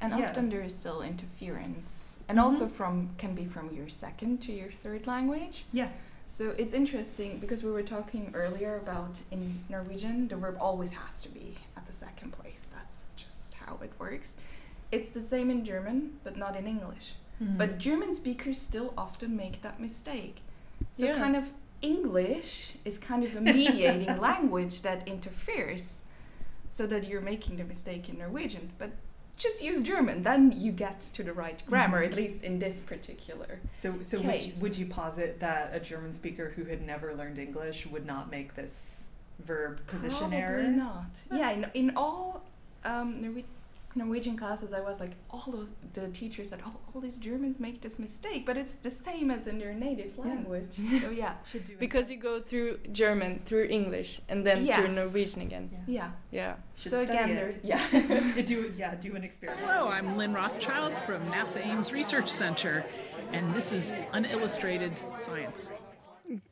[0.00, 0.28] And Yeah.
[0.30, 2.42] often there is still interference, and Mhm.
[2.42, 5.64] also from can be from your second to your third language.
[5.72, 5.88] Yeah.
[6.26, 11.20] So it's interesting because we were talking earlier about in Norwegian the verb always has
[11.22, 12.66] to be at the second place.
[12.74, 14.36] That's just how it works.
[14.90, 17.14] It's the same in German, but not in English.
[17.42, 17.58] Mhm.
[17.58, 20.36] But German speakers still often make that mistake.
[20.92, 21.16] So Yeah.
[21.16, 21.50] kind of
[21.82, 26.00] English is kind of a mediating language that interferes
[26.70, 28.72] so that you're making the mistake in Norwegian.
[28.78, 28.90] But
[29.36, 32.06] just use German, then you get to the right grammar, Mhm.
[32.10, 33.58] at least in this particular.
[33.74, 37.38] so, so would you, would you posit that a German speaker who had never learned
[37.38, 40.62] English would not make this verb position Probably error?
[40.62, 41.06] not.
[41.32, 42.44] Yeah, in, in all
[42.84, 43.44] um, Norwe-
[43.96, 47.80] Norwegian classes, I was like, all those the teachers said, oh, all these Germans make
[47.80, 50.76] this mistake, but it's the same as in their native language.
[51.02, 55.42] so yeah, Should do Because you go through German, through English, and then through Norwegian
[55.42, 55.70] again.
[55.86, 56.10] yeah.
[56.32, 56.56] Yeah.
[56.76, 57.34] Should so again, it.
[57.34, 58.42] there, yeah.
[58.42, 59.64] do yeah, do an experiment.
[59.66, 62.84] Hello, I'm Lynn Rothschild from NASA Ames Research Center,
[63.32, 65.72] and this is Unillustrated Science.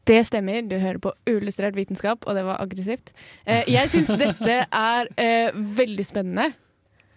[0.05, 3.13] Det stemmer, du hører på uillustrert vitenskap, og det var aggressivt.
[3.47, 6.53] Eh, jeg syns dette er eh, veldig spennende.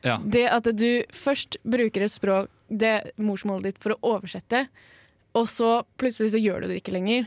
[0.06, 0.20] Ja.
[0.22, 4.66] Det at du først bruker et språk, det morsmålet ditt, for å oversette,
[5.36, 7.26] og så plutselig så gjør du det ikke lenger.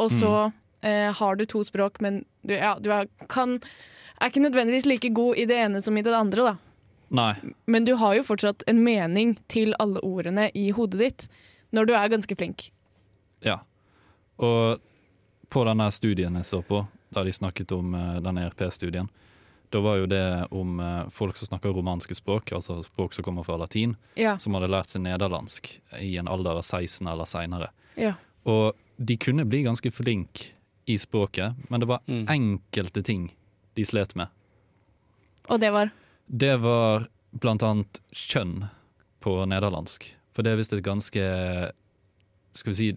[0.00, 0.34] Og så
[0.80, 3.58] eh, har du to språk, men du, ja, du er, kan,
[4.18, 6.54] er ikke nødvendigvis like god i det ene som i det andre, da.
[7.12, 7.34] Nei.
[7.68, 11.26] Men du har jo fortsatt en mening til alle ordene i hodet ditt,
[11.76, 12.70] når du er ganske flink.
[13.44, 13.58] Ja.
[14.40, 14.80] Og
[15.52, 19.10] på denne studien jeg så på, da de snakket om eh, denne ERP-studien,
[19.72, 23.44] da var jo det om eh, folk som snakker romanske språk, altså språk som kommer
[23.46, 24.36] fra latin, Ja.
[24.38, 27.70] som hadde lært seg nederlandsk i en alder av 16 eller seinere.
[27.96, 28.14] Ja.
[28.44, 30.52] Og de kunne bli ganske flinke
[30.86, 33.30] i språket, men det var enkelte ting
[33.74, 34.28] de slet med.
[35.48, 35.90] Og det var
[36.28, 38.68] Det var blant annet kjønn
[39.20, 40.06] på nederlandsk.
[40.32, 41.22] For det er visst et ganske
[42.54, 42.90] Skal vi si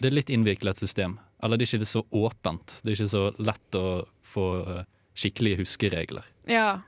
[0.00, 1.18] Det er litt innviklet system.
[1.42, 2.80] Eller det er ikke så åpent.
[2.82, 4.44] Det er ikke så lett å få
[4.78, 4.84] eh,
[5.16, 6.82] skikkelige huskeregler, Ja.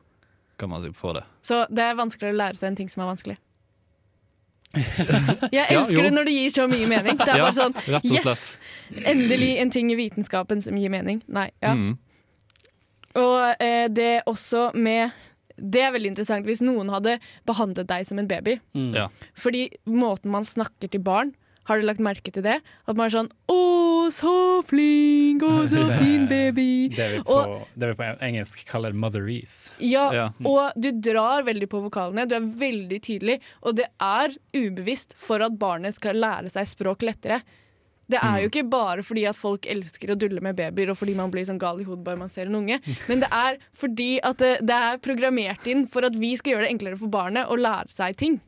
[0.59, 1.25] kan man få det.
[1.43, 3.39] Så det er vanskeligere å lære seg en ting som er vanskelig.
[5.53, 7.17] Jeg elsker ja, det når det gir så mye mening.
[7.17, 8.59] Det er Ja, bare sånn Yes!
[9.09, 11.23] Endelig en ting i vitenskapen som gir mening.
[11.27, 11.73] Nei, ja.
[11.73, 11.95] Mm.
[13.17, 15.11] Og eh, det også med
[15.57, 17.17] Det er veldig interessant hvis noen hadde
[17.49, 18.59] behandlet deg som en baby.
[18.77, 18.93] Mm.
[18.95, 19.09] Ja.
[19.35, 21.33] Fordi måten man snakker til barn
[21.69, 22.59] Har du lagt merke til det?
[22.89, 23.59] At man er sånn 'Å,
[24.15, 25.43] så flink!
[25.45, 29.73] Å, så fin baby!' Det vi på, Og det vi på engelsk kaller motherese.
[29.85, 30.27] Ja, Ja.
[30.49, 32.27] og du drar veldig på vokalene.
[32.29, 37.05] Du er veldig tydelig, og det er ubevisst for at barnet skal lære seg språk
[37.05, 37.43] lettere.
[38.09, 41.15] Det er jo ikke bare fordi at folk elsker å dulle med babyer, og fordi
[41.15, 44.19] man blir sånn gal i hodet bare man ser en unge, men det er fordi
[44.25, 47.53] at det, det er programmert inn for at vi skal gjøre det enklere for barnet
[47.53, 48.39] å lære seg ting.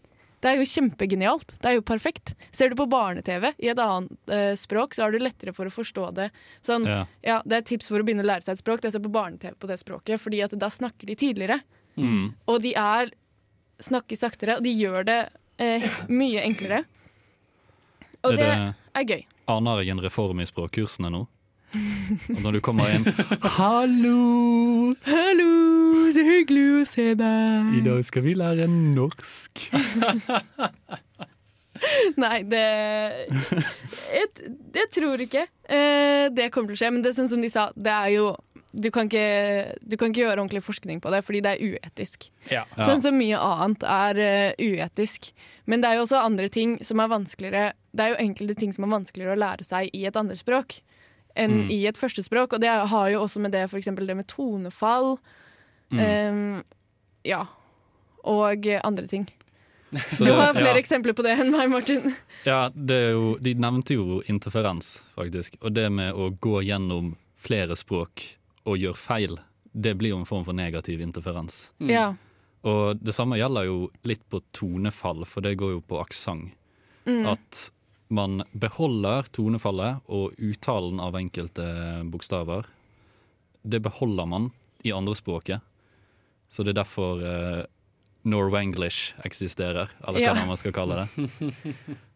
[0.41, 1.55] Det er jo kjempegenialt.
[1.61, 2.35] Det er jo perfekt.
[2.57, 5.73] Ser du på barne-TV i et annet eh, språk, så har du lettere for å
[5.75, 6.31] forstå det.
[6.65, 7.03] Sånn, Ja.
[7.23, 8.81] ja, det er et tips for å begynne å lære seg et språk.
[8.81, 11.61] Det er å se på barne-TV på det språket, fordi at da snakker de tydeligere.
[12.01, 12.33] Mm.
[12.49, 13.13] Og de er
[13.85, 15.19] snakker saktere, og de gjør det
[15.61, 16.85] eh, mye enklere.
[18.25, 19.27] Og Er det det- er gøy.
[19.49, 21.27] Aner jeg en reform i språkkursene nå?
[21.71, 23.05] Og når du kommer inn
[23.59, 24.95] Hallo!
[25.07, 25.53] Hallo,
[26.21, 27.71] så hyggelig å se deg.
[27.79, 29.65] I dag skal vi lære norsk.
[32.21, 32.65] Nei, det
[34.13, 34.27] Jeg,
[34.77, 36.91] jeg tror ikke eh, det kommer til å skje.
[36.93, 38.31] Men det er sånn som de sa, det er jo
[38.71, 42.29] du kan, ikke, du kan ikke gjøre ordentlig forskning på det, fordi det er uetisk.
[42.53, 42.61] Ja.
[42.79, 45.33] Sånn som mye annet er eh, uetisk.
[45.67, 48.71] Men det er jo også andre ting som er vanskeligere Det er jo enkelte ting
[48.77, 50.79] som er vanskeligere å lære seg i et andrespråk
[51.39, 51.69] enn Mm.
[51.71, 52.55] i et førstespråk.
[52.57, 55.17] Og det har jo også med det for eksempel det med tonefall
[55.91, 56.01] Mm.
[56.01, 56.65] Um,
[57.25, 57.47] Ja.
[58.25, 59.27] Og andre ting.
[60.15, 60.81] Så du det- har flere ja.
[60.81, 62.15] eksempler på det enn meg, Martin.
[62.47, 65.57] Ja, det er jo, de nevnte jo interferens, faktisk.
[65.61, 68.23] Og det med å gå gjennom flere språk
[68.69, 69.39] og gjøre feil,
[69.73, 71.71] det blir jo en form for negativ interferens.
[71.81, 71.91] Mm.
[71.91, 72.07] Ja.
[72.63, 76.53] Og det samme gjelder jo litt på tonefall, for det går jo på aksent.
[77.09, 77.25] Mm.
[77.33, 77.71] At
[78.13, 81.65] man beholder tonefallet og uttalen av enkelte
[82.11, 82.67] bokstaver.
[83.63, 84.51] Det beholder man
[84.85, 85.65] i andrespråket.
[86.51, 87.63] Så det er derfor uh,
[88.27, 90.47] Norwenglish eksisterer, eller hva Ja.
[90.47, 91.31] man skal kalle det.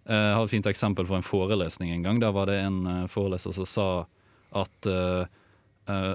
[0.05, 2.19] Eh, Jeg har et fint eksempel fra en forelesning en gang.
[2.21, 3.87] Der var det en eh, foreleser som sa
[4.53, 5.25] at uh,
[5.87, 6.15] Uh,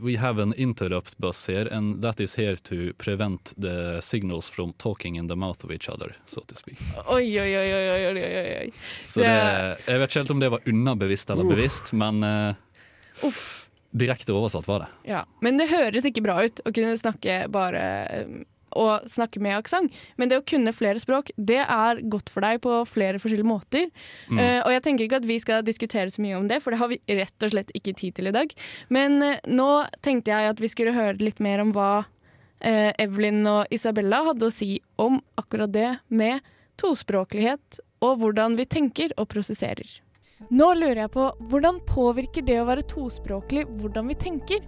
[0.00, 4.72] we have an interrupt bus here, and that is here to prevent the signals from
[4.78, 6.78] talking in the mouth of each other, so to speak.
[7.10, 8.70] Oi, oi, oi, oi, oi, oi, oi.
[9.08, 9.32] Så det,
[9.88, 11.50] jeg vet ikke helt om det var underbevisst eller Uff.
[11.56, 12.54] bevisst, men uh,
[13.92, 14.88] direkte oversatt var det.
[15.12, 15.24] Ja.
[15.44, 17.84] Men det høres ikke bra ut å kunne snakke bare
[18.78, 19.92] og snakke med aksent.
[20.16, 23.90] Men det å kunne flere språk, det er godt for deg på flere forskjellige måter.
[24.30, 24.38] Mm.
[24.38, 26.80] Uh, og jeg tenker ikke at vi skal diskutere så mye om det, for det
[26.82, 28.54] har vi rett og slett ikke tid til i dag.
[28.92, 29.70] Men uh, nå
[30.04, 34.48] tenkte jeg at vi skulle høre litt mer om hva uh, Evelyn og Isabella hadde
[34.48, 36.40] å si om akkurat det med
[36.80, 40.00] tospråklighet, og hvordan vi tenker og prosesserer.
[40.50, 44.60] Nå lurer jeg på, hvordan påvirker det å være tospråklig hvordan vi tenker?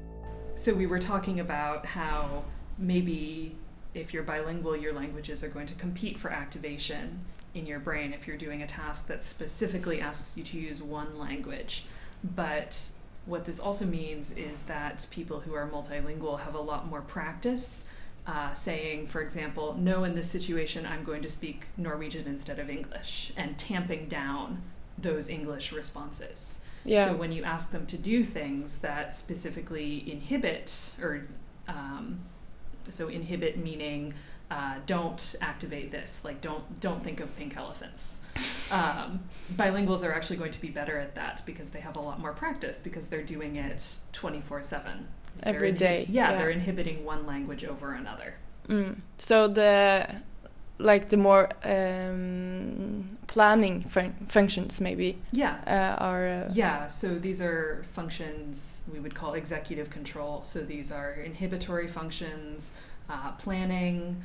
[0.56, 2.44] So we were talking about how
[2.78, 3.56] maybe
[3.94, 7.20] if you're bilingual, your languages are going to compete for activation
[7.54, 11.18] in your brain if you're doing a task that specifically asks you to use one
[11.18, 11.84] language.
[12.22, 12.90] But
[13.26, 17.88] what this also means is that people who are multilingual have a lot more practice
[18.26, 22.70] uh, saying, for example, no, in this situation, I'm going to speak Norwegian instead of
[22.70, 24.62] English, and tamping down
[24.98, 26.60] those English responses.
[26.84, 27.08] Yeah.
[27.08, 31.26] So when you ask them to do things that specifically inhibit or
[31.66, 32.20] um,
[32.90, 34.14] so inhibit meaning
[34.50, 38.20] uh, don't activate this like don't don't think of pink elephants
[38.70, 39.20] um,
[39.54, 42.32] bilinguals are actually going to be better at that because they have a lot more
[42.34, 45.08] practice because they're doing it 24 7
[45.42, 46.38] Every day, yeah, yeah.
[46.38, 48.34] they're inhibiting one language over another
[48.68, 48.96] Mm.
[49.18, 50.08] So the
[50.78, 55.56] like the more um, planning fun- functions maybe Yeah.
[55.66, 60.42] uh, are uh, Yeah, so these are functions we would call executive control.
[60.44, 62.72] So these are inhibitory functions,
[63.08, 64.22] uh, planning.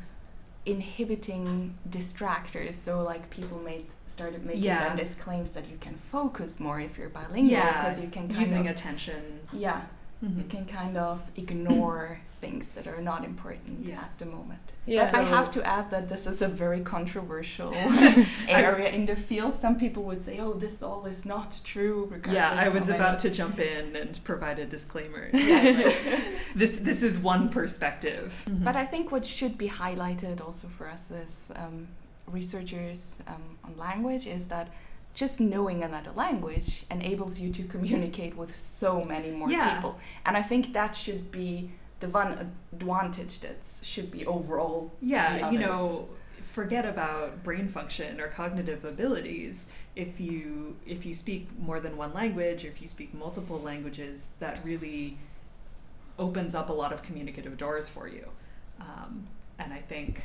[0.66, 2.76] inhibiting distractors.
[2.76, 4.80] So like people made started making Yeah.
[4.90, 8.28] then this claims that you can focus more if you're bilingual Yeah, because you can
[8.28, 9.40] kind using of, attention.
[9.54, 9.82] Yeah,
[10.22, 10.50] you Mhm.
[10.50, 14.62] can kind of ignore things that are not important at the moment.
[14.86, 15.10] Yeah.
[15.12, 17.74] But I have to add that this is a very controversial
[18.48, 19.56] area in the field.
[19.56, 23.20] Some people would say, "Oh, this all is not true." regardless Yeah, I was about
[23.22, 25.30] to jump in and provide a disclaimer.
[25.50, 26.26] Yes.
[26.56, 28.28] this this is one perspective.
[28.48, 31.88] But I think what should be highlighted also for us as um,
[32.28, 34.68] researchers um, on language is that
[35.14, 39.74] just knowing another language enables you to communicate with so many more Yeah.
[39.76, 39.94] people.
[40.26, 44.92] And I think that should be the one advantage that should be overall.
[45.02, 46.10] Yeah, you know,
[46.54, 49.70] forget about brain function or cognitive abilities.
[49.96, 54.28] If you if you speak more than one language, or if you speak multiple languages,
[54.40, 55.18] that really
[56.18, 58.28] opens up a lot of communicative doors for you.
[58.80, 60.22] Um, and I think,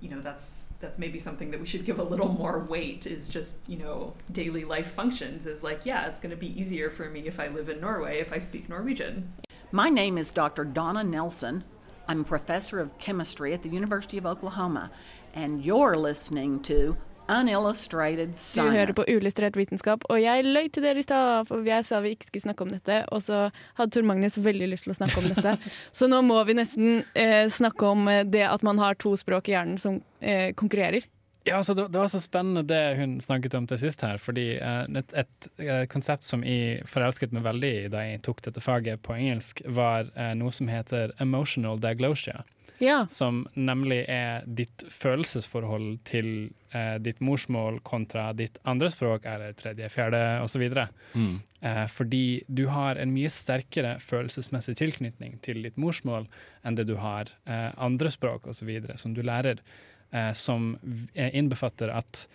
[0.00, 3.06] you know, that's that's maybe something that we should give a little more weight.
[3.06, 5.46] Is just you know daily life functions.
[5.46, 8.20] Is like yeah, it's going to be easier for me if I live in Norway
[8.20, 9.32] if I speak Norwegian.
[9.72, 10.64] My name is Dr.
[10.64, 11.62] Donna Nelson.
[12.08, 14.90] I'm a professor of chemistry at the University of Oklahoma,
[15.34, 16.96] and you're listening to
[17.28, 21.84] Unillustrated Du hører på Uillustrert vitenskap, og jeg løy til dere i stad, for jeg
[21.84, 24.94] sa vi ikke skulle snakke om dette, og så hadde Tor Magnus veldig lyst til
[24.94, 25.58] å snakke om dette.
[25.92, 29.52] Så nå må vi nesten eh, snakke om eh, det at man har to språk
[29.52, 31.04] i hjernen som eh, konkurrerer.
[31.48, 34.50] Ja, altså, det, det var så spennende det hun snakket om til sist her, fordi
[34.60, 38.62] uh, et, et, et, konsept som jeg forelsket meg veldig i da jeg tok dette
[38.64, 42.44] faget på engelsk, var uh, noe som heter emotional diaglosia.
[42.78, 43.00] Ja.
[43.10, 46.28] Som nemlig er ditt følelsesforhold til
[46.76, 50.68] uh, ditt morsmål kontra ditt andre språk, eller tredje, fjerde osv.
[51.14, 51.38] Mm.
[51.60, 56.28] Eh, fordi du har en mye sterkere følelsesmessig tilknytning til ditt morsmål
[56.62, 58.70] enn det du har eh, andre språk osv.
[58.94, 59.58] som du lærer,
[60.12, 60.76] eh, som
[61.14, 62.26] eh, innbefatter at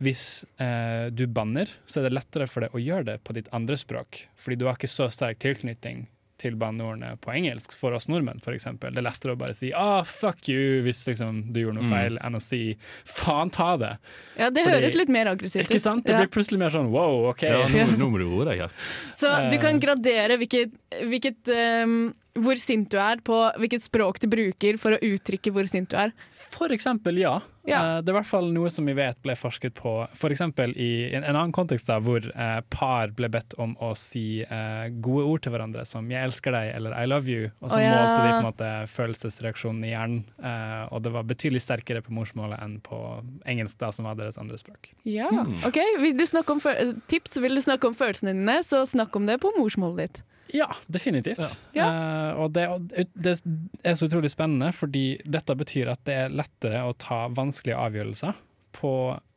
[0.00, 3.50] hvis eh, du banner, så er det lettere for deg å gjøre det på ditt
[3.52, 6.06] andre språk, fordi du har ikke så sterk tilknytning
[6.40, 8.64] til banneordene på engelsk for oss nordmenn, f.eks.
[8.80, 11.92] Det er lettere å bare si ah, fuck you hvis liksom, du gjorde noe Mm.
[11.92, 12.60] feil, enn å si
[13.04, 13.90] faen ta det.
[14.38, 15.74] Ja, det Fordi- høres litt mer aggressivt ut.
[15.74, 16.06] Ikke sant?
[16.06, 16.22] Det Ja.
[16.24, 17.42] blir plutselig mer sånn wow, OK.
[17.44, 18.70] Ja, nå, nå må du roe deg.
[19.12, 19.60] Så du Eh.
[19.60, 20.72] kan gradere hvilket,
[21.04, 25.68] hvilket ehm, hvor sint du er på hvilket språk du bruker for å uttrykke hvor
[25.70, 26.12] sint du er.
[26.32, 27.38] For eksempel, ja.
[27.68, 28.00] ja.
[28.00, 29.92] det er i hvert fall noe som vi vet ble forsket på.
[30.18, 33.92] For eksempel i en, en annen kontekst da, hvor eh, par ble bedt om å
[33.98, 37.70] si eh, gode ord til hverandre, som 'jeg elsker deg' eller 'I love you', og
[37.70, 37.92] så oh, ja.
[37.94, 40.24] målte de på en måte følelsesreaksjonen i hjernen.
[40.42, 42.98] eh, og det var betydelig sterkere på morsmålet enn på
[43.46, 44.92] engelsk, da, som var deres andre språk.
[45.04, 45.62] Ja, Mm.
[45.64, 45.78] ok.
[46.00, 46.60] Vil du snakke om
[47.08, 50.22] tips, vil du snakke om følelsene dine, så snakk om det på morsmålet ditt.
[50.56, 51.42] Ja, definitivt.
[51.74, 52.66] Eh, og det,
[53.14, 53.36] det
[53.84, 58.38] er så utrolig spennende, fordi dette betyr at det er lettere å ta vanskelige avgjørelser
[58.76, 58.92] på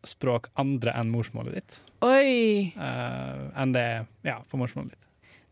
[0.05, 2.74] språk andre enn morsmålet ditt, Oi!
[2.76, 4.99] Uh, enn det er ja, på morsmålet ditt.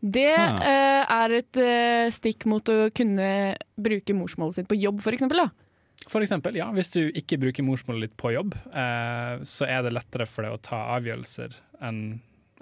[0.02, 1.58] Det eh, er et
[2.10, 3.26] stikk mot å kunne
[3.78, 5.44] bruke morsmålet sitt på jobb, for eksempel.
[5.44, 5.62] Da.
[6.10, 9.94] For eksempel, ja, hvis du ikke bruker morsmålet ditt på jobb, eh, så er det
[9.94, 11.54] lettere for deg å ta avgjørelser
[11.86, 12.02] enn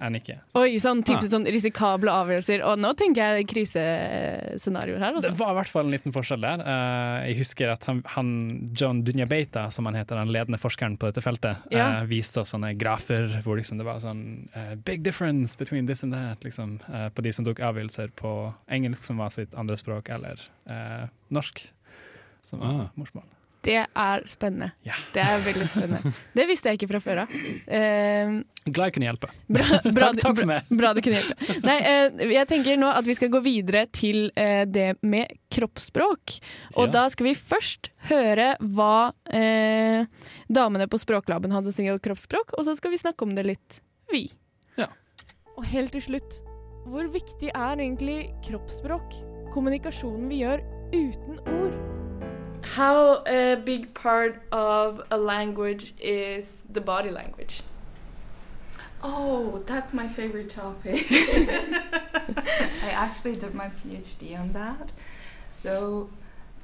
[0.01, 0.39] enn ikke.
[0.57, 1.29] Oi, sånn type Ah.
[1.29, 2.63] sånn risikable avgjørelser.
[2.65, 5.13] Og nå tenker jeg krisescenarioer her.
[5.21, 5.37] Det Altså.
[5.39, 6.61] var i hvert fall en liten forskjell der.
[6.65, 11.11] Uh, jeg husker at han, han John Dunyabeita, som han heter, den ledende forskeren på
[11.13, 12.01] dette feltet, Ja.
[12.01, 16.03] uh, viste oss sånne grafer hvor liksom det var sånn uh, Big difference between this
[16.03, 19.77] and that, liksom, eh, på de som tok avgjørelser på engelsk, som var sitt andre
[19.77, 20.39] språk, eller
[20.69, 21.67] eh, norsk,
[22.43, 22.89] som var Ah.
[22.97, 23.25] morsmål.
[23.63, 24.71] Det er spennende.
[25.13, 26.13] Det er veldig spennende.
[26.33, 27.35] Det visste jeg ikke fra før av.
[27.69, 28.31] Eh,
[28.71, 29.29] Glad jeg kunne hjelpe.
[29.53, 30.71] Bra, bra, takk, takk for meg.
[30.81, 31.57] Bra du kunne hjelpe.
[31.67, 36.39] Nei, eh, jeg tenker nå at vi skal gå videre til eh, det med kroppsspråk.
[36.79, 36.91] Og Ja.
[36.97, 40.09] da skal vi først høre hva eh,
[40.49, 43.45] damene på Språklaben hadde å si om kroppsspråk, og så skal vi snakke om det
[43.53, 43.81] litt,
[44.13, 44.25] vi.
[44.81, 44.89] Ja.
[45.59, 46.41] Og helt til slutt,
[46.89, 49.21] hvor viktig er egentlig kroppsspråk?
[49.53, 50.65] Kommunikasjonen vi gjør
[50.97, 52.00] uten ord.
[52.63, 57.63] How a big part of a language is the body language?
[59.03, 61.07] Oh, that's my favorite topic.
[61.11, 64.91] I actually did my PhD on that.
[65.51, 66.11] So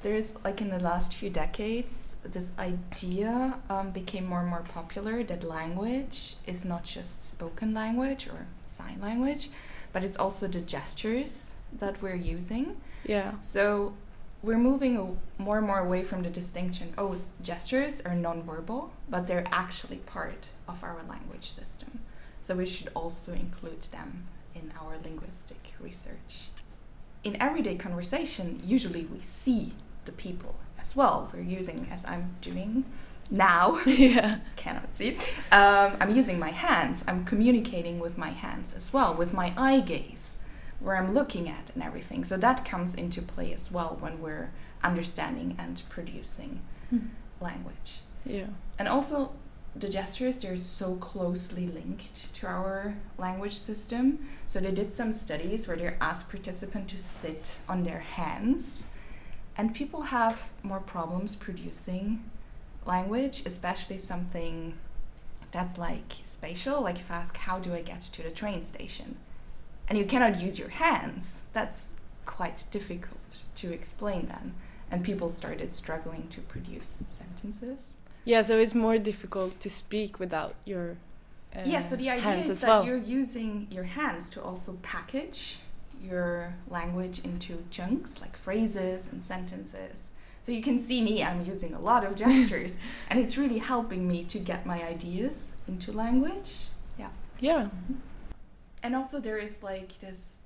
[0.02, 5.24] there's like in the last few decades, this idea um, became more and more popular
[5.24, 9.48] that language is not just spoken language or sign language,
[9.92, 12.76] but it's also the gestures that we're using.
[13.04, 13.32] Yeah.
[13.40, 13.94] So
[14.42, 19.46] we're moving more and more away from the distinction oh, gestures are nonverbal, but they're
[19.50, 22.00] actually part of our language system.
[22.42, 26.48] So we should also include them in our linguistic research.
[27.24, 29.72] In everyday conversation, usually we see
[30.04, 31.28] the people as well.
[31.32, 32.84] We're using, as I'm doing
[33.30, 34.38] now, yeah.
[34.56, 35.16] cannot see.
[35.50, 37.04] Um, I'm using my hands.
[37.08, 40.35] I'm communicating with my hands as well, with my eye gaze,
[40.80, 42.24] where I'm looking at and everything.
[42.24, 44.50] So that comes into play as well when we're
[44.82, 46.60] understanding and producing
[46.90, 47.08] Hmm.
[47.40, 48.00] language.
[48.24, 48.46] Yeah.
[48.78, 49.32] And also,
[49.74, 54.26] the gestures, they're so closely linked to our language system.
[54.46, 58.84] So they did some studies where they asked participants to sit on their hands.
[59.56, 62.22] And people have more problems producing
[62.86, 64.74] language, especially something
[65.52, 66.80] that's like spatial.
[66.82, 69.16] Like if I ask, how do I get to the train station?
[69.88, 71.42] And you cannot use your hands.
[71.52, 71.88] That's
[72.24, 74.54] quite difficult to explain then.
[74.90, 77.96] And people started struggling to produce sentences.
[78.24, 80.96] Yeah, so it's more difficult to speak without your
[81.56, 82.84] uh, yeah, so the idea is that well.
[82.84, 85.58] you're using your hands to also package
[86.02, 90.12] your language into chunks like phrases and sentences.
[90.42, 92.78] So you can see me, I'm using a lot of gestures,
[93.08, 96.54] and it's really helping me to get my ideas into language.
[96.98, 97.08] Yeah.
[97.40, 97.68] Yeah.
[98.86, 100.36] And also, there is like this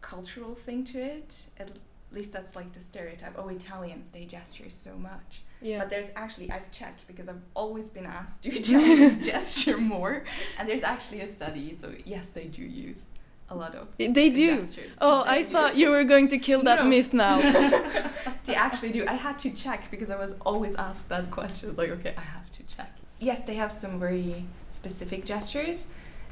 [0.00, 1.36] cultural thing to it.
[1.58, 1.68] At
[2.12, 3.34] least that's like the stereotype.
[3.36, 5.42] Oh, Italians, they gesture so much.
[5.60, 5.80] Yeah.
[5.80, 10.24] But there's actually, I've checked because I've always been asked, do Italians gesture more?
[10.58, 13.08] And there's actually a study, so yes, they do use
[13.50, 14.56] a lot of They do.
[14.62, 14.92] gestures.
[15.02, 15.48] Oh, They I do.
[15.50, 16.88] thought you were going to kill that No.
[16.88, 17.36] myth now.
[18.46, 19.04] they actually do.
[19.06, 21.76] I had to check because I was always asked that question.
[21.76, 22.90] Like, okay, I have to check.
[23.18, 25.88] Yes, they have some very specific gestures,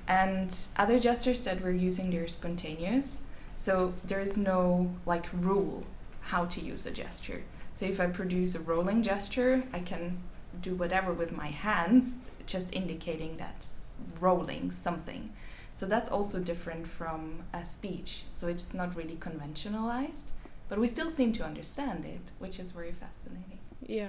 [0.09, 3.23] and other gestures that we're using they're spontaneous.
[3.55, 5.85] So there is no like rule
[6.23, 7.43] how to use a gesture.
[7.75, 10.19] So if I produce a rolling gesture, I can
[10.61, 13.67] do whatever with my hands, just indicating that
[14.21, 15.31] rolling something.
[15.73, 18.25] So that's also different from a speech.
[18.31, 20.33] So it's not really conventionalized,
[20.69, 23.59] but we still seem to understand it, which is very fascinating.
[23.87, 24.09] yeah.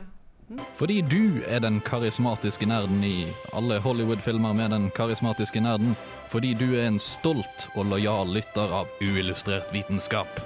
[0.74, 5.96] Fordi du er den karismatiske nerden i alle Hollywood-filmer med den karismatiske nerden.
[6.30, 10.42] Fordi du er en stolt og lojal lytter av uillustrert vitenskap.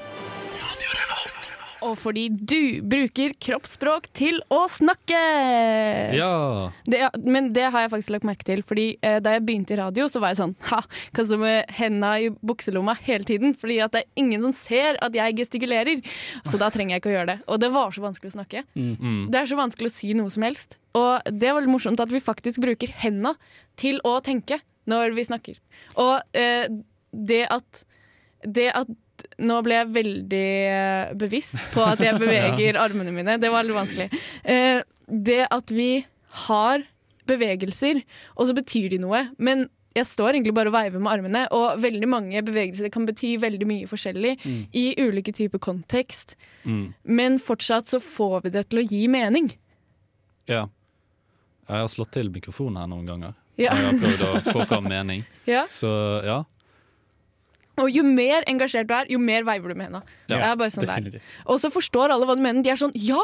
[1.84, 5.20] Og fordi du bruker kroppsspråk til å snakke!
[6.16, 6.72] Ja!
[6.88, 9.80] Det, men det har jeg faktisk lagt merke til, fordi eh, da jeg begynte i
[9.80, 10.82] radio, så var jeg sånn ha,
[11.16, 15.00] hva så med henda i bukselomma hele tiden, fordi at det er ingen som ser
[15.04, 16.04] at jeg gestikulerer.
[16.48, 17.40] Så da trenger jeg ikke å gjøre det.
[17.52, 18.66] Og det var så vanskelig å snakke.
[18.78, 19.28] Mm.
[19.34, 20.78] Det er så vanskelig å si noe som helst.
[20.98, 23.36] Og det er veldig morsomt at vi faktisk bruker henda
[23.80, 25.60] til å tenke når vi snakker.
[26.02, 26.68] Og eh,
[27.14, 27.86] det at
[28.44, 28.90] det at
[29.40, 33.38] nå ble jeg veldig eh, bevisst på at jeg beveger armene mine.
[33.42, 34.10] Det var litt vanskelig.
[34.44, 36.06] Eh, det at vi
[36.48, 36.84] har
[37.30, 38.02] bevegelser,
[38.36, 39.24] og så betyr de noe.
[39.38, 43.36] Men jeg står egentlig bare og veiver med armene, og veldig mange bevegelser kan bety
[43.40, 44.62] veldig mye forskjellig Mm.
[44.74, 46.36] i ulike typer kontekst.
[46.66, 46.94] Mm.
[47.06, 49.52] Men fortsatt så får vi det til å gi mening.
[50.50, 50.66] Ja.
[51.70, 53.34] Jeg har slått til mikrofonen her noen ganger.
[53.56, 53.76] Ja.
[53.78, 55.24] Jeg har prøvd å få fram mening.
[55.46, 55.66] Ja.
[55.70, 55.90] Så
[56.26, 56.42] ja.
[57.82, 60.02] Og jo mer engasjert du er, jo mer veiver du med henda.
[60.30, 61.08] Ja, sånn.
[61.50, 62.62] Og så forstår alle hva du mener.
[62.66, 63.22] De er sånn Ja,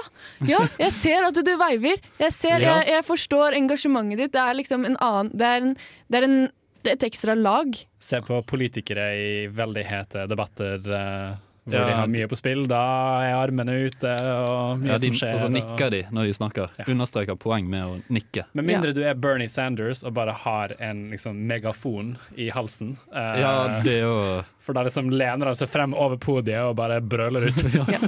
[0.47, 1.99] ja, jeg ser at du veiver.
[2.17, 4.33] Jeg, ser, jeg, jeg forstår engasjementet ditt.
[4.33, 5.75] Det er liksom en annen Det er, en,
[6.09, 6.39] det er, en,
[6.81, 7.77] det er et ekstra lag.
[8.01, 11.37] Se på politikere i veldig hete debatter eh,
[11.69, 11.85] hvor Ja.
[11.87, 12.65] de har mye på spill.
[12.67, 12.81] Da
[13.23, 14.11] er armene ute,
[14.49, 15.33] og mye Ja, de, som skjer.
[15.35, 16.69] og så nikker de når de snakker.
[16.87, 18.45] Understreker poeng med å nikke.
[18.53, 22.97] Med mindre du er Bernie Sanders og bare har en liksom, megafon i halsen.
[23.13, 26.99] eh, Ja, det jo For da liksom lener han seg frem over podiet og bare
[27.01, 27.63] brøler ut.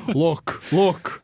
[0.16, 1.22] Look, look!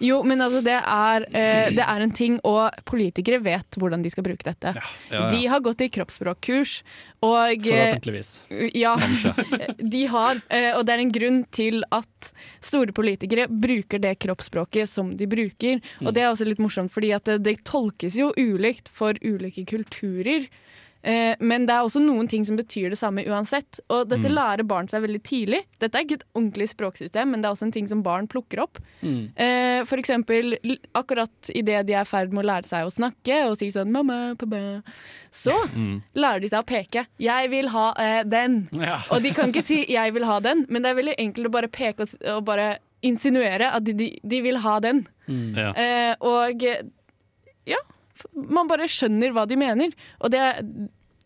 [0.00, 4.10] Jo, men altså, det er, eh, det er en ting, og politikere vet hvordan de
[4.10, 4.72] skal bruke dette.
[4.74, 5.28] ja, ja.
[5.30, 6.82] De har gått i kroppsspråkkurs,
[7.24, 8.32] og eh, Forhåpentligvis.
[8.74, 8.96] Ja,
[9.94, 10.40] de har.
[10.50, 12.32] eh, Og det er en grunn til at
[12.64, 15.80] store politikere bruker det kroppsspråket som de bruker.
[16.04, 19.64] Og det er også litt morsomt, fordi at det, det tolkes jo ulikt for ulike
[19.68, 20.48] kulturer.
[21.04, 23.78] Eh, Men det er også noen ting som betyr det samme uansett.
[23.90, 24.34] Og dette Mm.
[24.34, 25.60] lærer barn seg veldig tidlig.
[25.78, 28.62] Dette er ikke et ordentlig språksystem, men det er også en ting som barn plukker
[28.62, 28.78] opp.
[29.02, 29.30] Mm.
[29.36, 30.56] Eh, For eksempel
[30.94, 33.90] akkurat idet de er i ferd med å lære seg å snakke og si sånn
[33.92, 34.82] 'mamma, pappa',
[35.30, 36.02] så Mm.
[36.16, 37.06] lærer de seg å peke.
[37.20, 38.68] 'Jeg vil ha eh, den'.
[38.80, 39.00] Ja.
[39.10, 41.50] Og de kan ikke si 'jeg vil ha den', men det er veldig enkelt å
[41.50, 45.06] bare peke og, og bare insinuere at de, de, de vil ha den.
[45.28, 45.72] Ja.
[45.76, 46.62] Eh, og
[47.66, 47.76] ja,
[48.32, 49.92] man bare skjønner hva de mener.
[50.20, 50.40] Og det,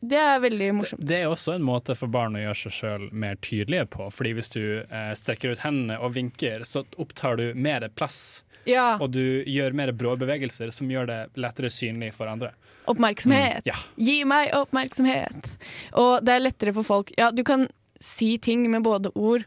[0.01, 1.05] det er veldig morsomt.
[1.09, 4.11] Det er også en måte for barn å gjøre seg sjøl mer tydelige på.
[4.15, 8.45] Fordi hvis du eh, strekker ut hendene og vinker, så opptar du mer plass.
[8.69, 12.51] Ja, Og du gjør mer brå bevegelser som gjør det lettere synlig for andre.
[12.91, 13.63] oppmerksomhet.
[13.65, 13.77] Ja.
[13.97, 15.55] Gi meg oppmerksomhet.
[15.97, 17.67] Og det er lettere for folk Ja, du kan
[18.01, 19.47] si ting med både ord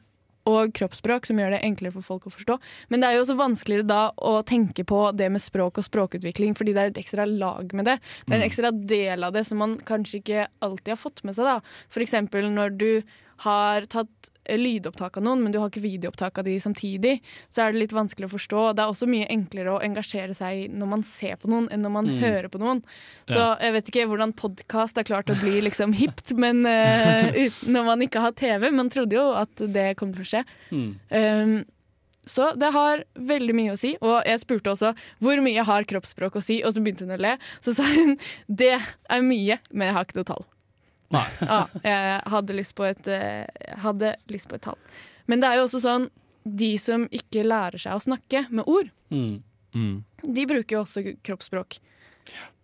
[0.49, 2.57] og kroppsspråk som gjør det enklere for folk å forstå.
[2.89, 6.55] Men det er jo også vanskeligere da å tenke på det med språk og språkutvikling,
[6.57, 7.97] fordi det er et ekstra lag med det.
[8.25, 11.37] Det er en ekstra del av det som man kanskje ikke alltid har fått med
[11.37, 11.49] seg.
[11.49, 11.59] da.
[12.01, 12.91] Eksempel når du
[13.45, 17.17] har tatt lydopptak av noen, men du har ikke videoopptak av de samtidig,
[17.51, 18.63] så er det litt vanskelig å forstå.
[18.75, 21.93] Det er også mye enklere å engasjere seg når man ser på noen, enn når
[21.97, 22.81] man hører på noen.
[23.29, 23.57] Så Ja.
[23.61, 28.01] jeg vet ikke hvordan podkast er klart å bli liksom hipt, men uh, når man
[28.01, 28.69] ikke har TV.
[28.71, 30.43] Man trodde jo at det kom til å skje.
[30.71, 30.89] Mm.
[31.11, 31.55] Um,
[32.25, 33.95] så det har veldig mye å si.
[34.01, 37.21] Og jeg spurte også hvor mye har kroppsspråk å si, og så begynte hun å
[37.21, 37.37] le.
[37.65, 38.17] Så sa hun
[38.47, 40.45] det er mye, men jeg har ikke noe tall.
[41.11, 41.25] Nei.
[41.41, 43.45] Ja, jeg hadde lyst på et, eh,
[43.83, 44.77] hadde lyst på et tall.
[45.27, 46.09] Men det er jo også sånn
[46.43, 49.41] de som ikke lærer seg å snakke med ord, Mm.
[49.75, 50.03] Mm.
[50.23, 51.77] de bruker jo også kroppsspråk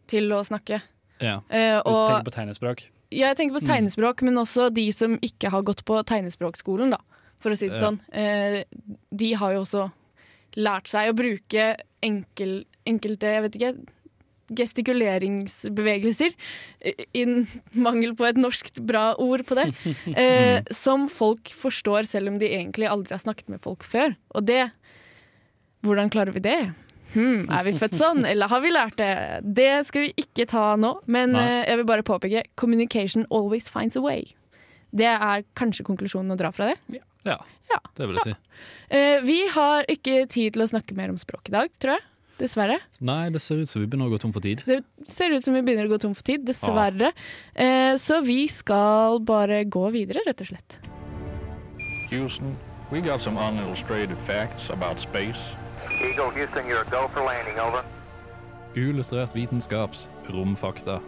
[0.07, 0.81] til å snakke.
[1.19, 1.41] Ja.
[1.49, 2.81] Eh, Du og tenker på tegnespråk?
[3.11, 6.97] ja, jeg tenker på tegnespråk, men også de som ikke har gått på tegnespråkskolen, da,
[7.39, 7.89] for å si det Ja.
[7.91, 7.99] sånn.
[8.13, 8.63] Eh,
[9.15, 9.91] de har jo også
[10.57, 13.87] lært seg å bruke enkel, enkelte, jeg vet ikke,
[14.55, 16.33] gestikuleringsbevegelser,
[17.13, 17.23] i
[17.75, 19.67] mangel på et norsk bra ord på det,
[20.23, 24.17] eh, som folk forstår selv om de egentlig aldri har snakket med folk før.
[24.35, 24.67] Og det
[25.85, 26.71] Hvordan klarer vi det?
[27.13, 29.11] Hmm, er vi født sånn, eller har vi lært det?
[29.45, 33.95] Det skal vi ikke ta nå, men eh, jeg vil bare påpeke communication always finds
[33.95, 34.25] a way.
[34.91, 36.79] Det er kanskje konklusjonen å dra fra det.
[37.29, 37.37] ja.
[37.71, 37.79] Ja.
[37.97, 38.35] Det vil jeg si.
[38.95, 42.05] Eh, vi har ikke tid til å snakke mer om språk i dag, tror jeg.
[42.37, 42.77] Dessverre.
[43.01, 44.61] Nei, det ser ut som vi begynner å gå tom for tid.
[44.67, 47.09] Det ser ut som vi begynner å gå tom for tid, dessverre.
[47.57, 50.77] Eh, så vi skal bare gå videre, rett og slett.
[52.11, 52.53] Houston,
[52.91, 55.41] we got some unillustrated facts about space.
[55.97, 57.81] Eagle Houston, you're go for landing, over.
[58.77, 61.01] Uillustrert vitenskaps romfakta.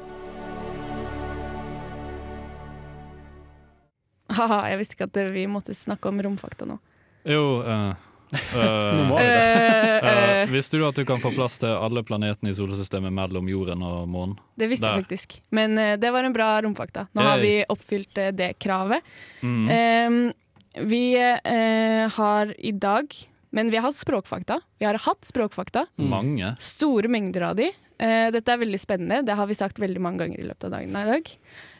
[4.34, 6.80] Haha, jeg visste ikke at vi måtte snakke om romfakta nå.
[7.28, 9.00] Jo eh, eh.
[9.20, 13.14] Eh, eh, eh, Visste du at du kan få plass til alle planetene i solsystemet
[13.14, 14.38] mellom jorden og månen?
[14.60, 15.40] det visste jeg faktisk.
[15.56, 17.08] Men det var en bra romfakta.
[17.16, 19.06] Nå har vi oppfylt det kravet.
[19.42, 19.68] Mm.
[19.76, 23.16] Eh, vi eh, har i dag
[23.50, 24.60] Men vi har hatt språkfakta.
[24.78, 25.88] Vi har hatt språkfakta.
[25.96, 26.54] Mange.
[26.62, 27.72] Store mengder av de.
[28.00, 30.76] Uh, dette er veldig spennende, det har vi sagt veldig mange ganger i løpet av
[30.78, 31.32] dagen i dag.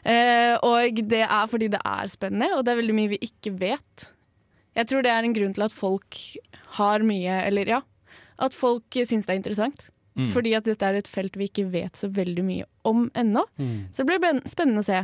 [0.04, 3.54] Uh, og det er fordi det er spennende, og det er veldig mye vi ikke
[3.56, 4.10] vet.
[4.80, 6.18] Jeg tror det er en grunn til at folk
[6.80, 7.80] har mye, eller ja,
[8.40, 9.88] at folk syns det er interessant.
[10.18, 10.26] Mm.
[10.34, 13.44] Fordi at dette er et felt vi ikke vet så veldig mye om ennå.
[13.60, 13.90] Mm.
[13.94, 15.02] Så det blir spennende å se.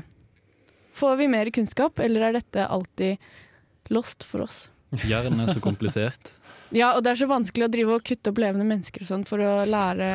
[0.96, 4.64] Får vi mer kunnskap, eller er dette alltid lost for oss?
[5.04, 6.32] Hjernen er så komplisert.
[6.74, 9.22] Ja, og det er så vanskelig å drive og kutte opp levende mennesker og sånn
[9.28, 10.06] for å lære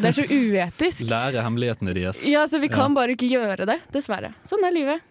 [0.00, 1.02] Det er så uetisk.
[1.10, 2.22] Lære hemmelighetene deres.
[2.24, 2.94] Ja, så vi kan Ja.
[3.02, 4.30] bare ikke gjøre det, dessverre.
[4.48, 5.04] Sånn er livet.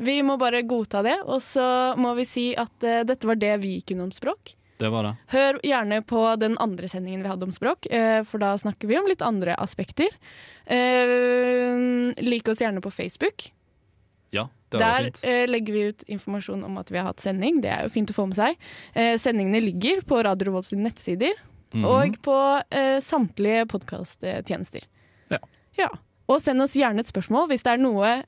[0.00, 3.54] Vi må bare godta det, og så må vi si at uh, dette var det
[3.64, 4.54] vi kunne om språk.
[4.80, 5.14] Det var det.
[5.34, 8.98] Hør gjerne på den andre sendingen vi hadde om språk, uh, for da snakker vi
[9.00, 10.12] om litt andre aspekter.
[10.64, 13.50] Uh, lik oss gjerne på Facebook.
[14.30, 15.20] Ja, det var Der fint.
[15.24, 17.60] eh, legger vi ut informasjon om at vi har hatt sending.
[17.60, 18.58] Det er jo fint å få med seg.
[18.94, 21.34] Eh, sendingene ligger på Radio Revolt sine nettsider
[21.72, 21.86] -hmm.
[21.86, 24.86] og på eh, samtlige podkasttjenester.
[25.28, 25.38] Ja.
[25.78, 25.88] ja.
[26.30, 28.22] Og send oss gjerne et spørsmål hvis det er noe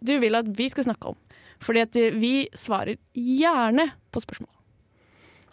[0.00, 1.18] du vil at vi skal snakke om.
[1.62, 4.52] Fordi at eh, vi svarer gjerne på spørsmål.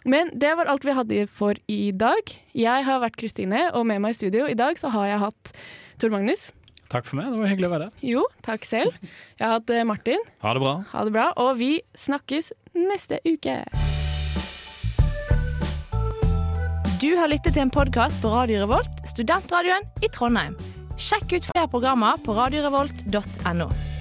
[0.04, 2.28] Men det var alt vi hadde for i dag.
[2.52, 5.54] Jeg har vært Kristine, og med meg i studio i dag så har jeg hatt
[6.02, 6.50] Tor Magnus.
[6.92, 8.04] Takk for meg, det var hyggelig å være her.
[8.04, 8.98] Jo, takk selv.
[9.38, 10.20] Jeg har hatt eh, Martin.
[10.44, 10.74] Ha det bra.
[10.92, 13.62] Ha det bra, og vi snakkes neste uke.
[17.00, 20.54] Du har lyttet til en podkast på Radio Revolt, studentradioen i Trondheim.
[21.00, 23.93] Sjekk ut flere programmer på radiorevolt.no.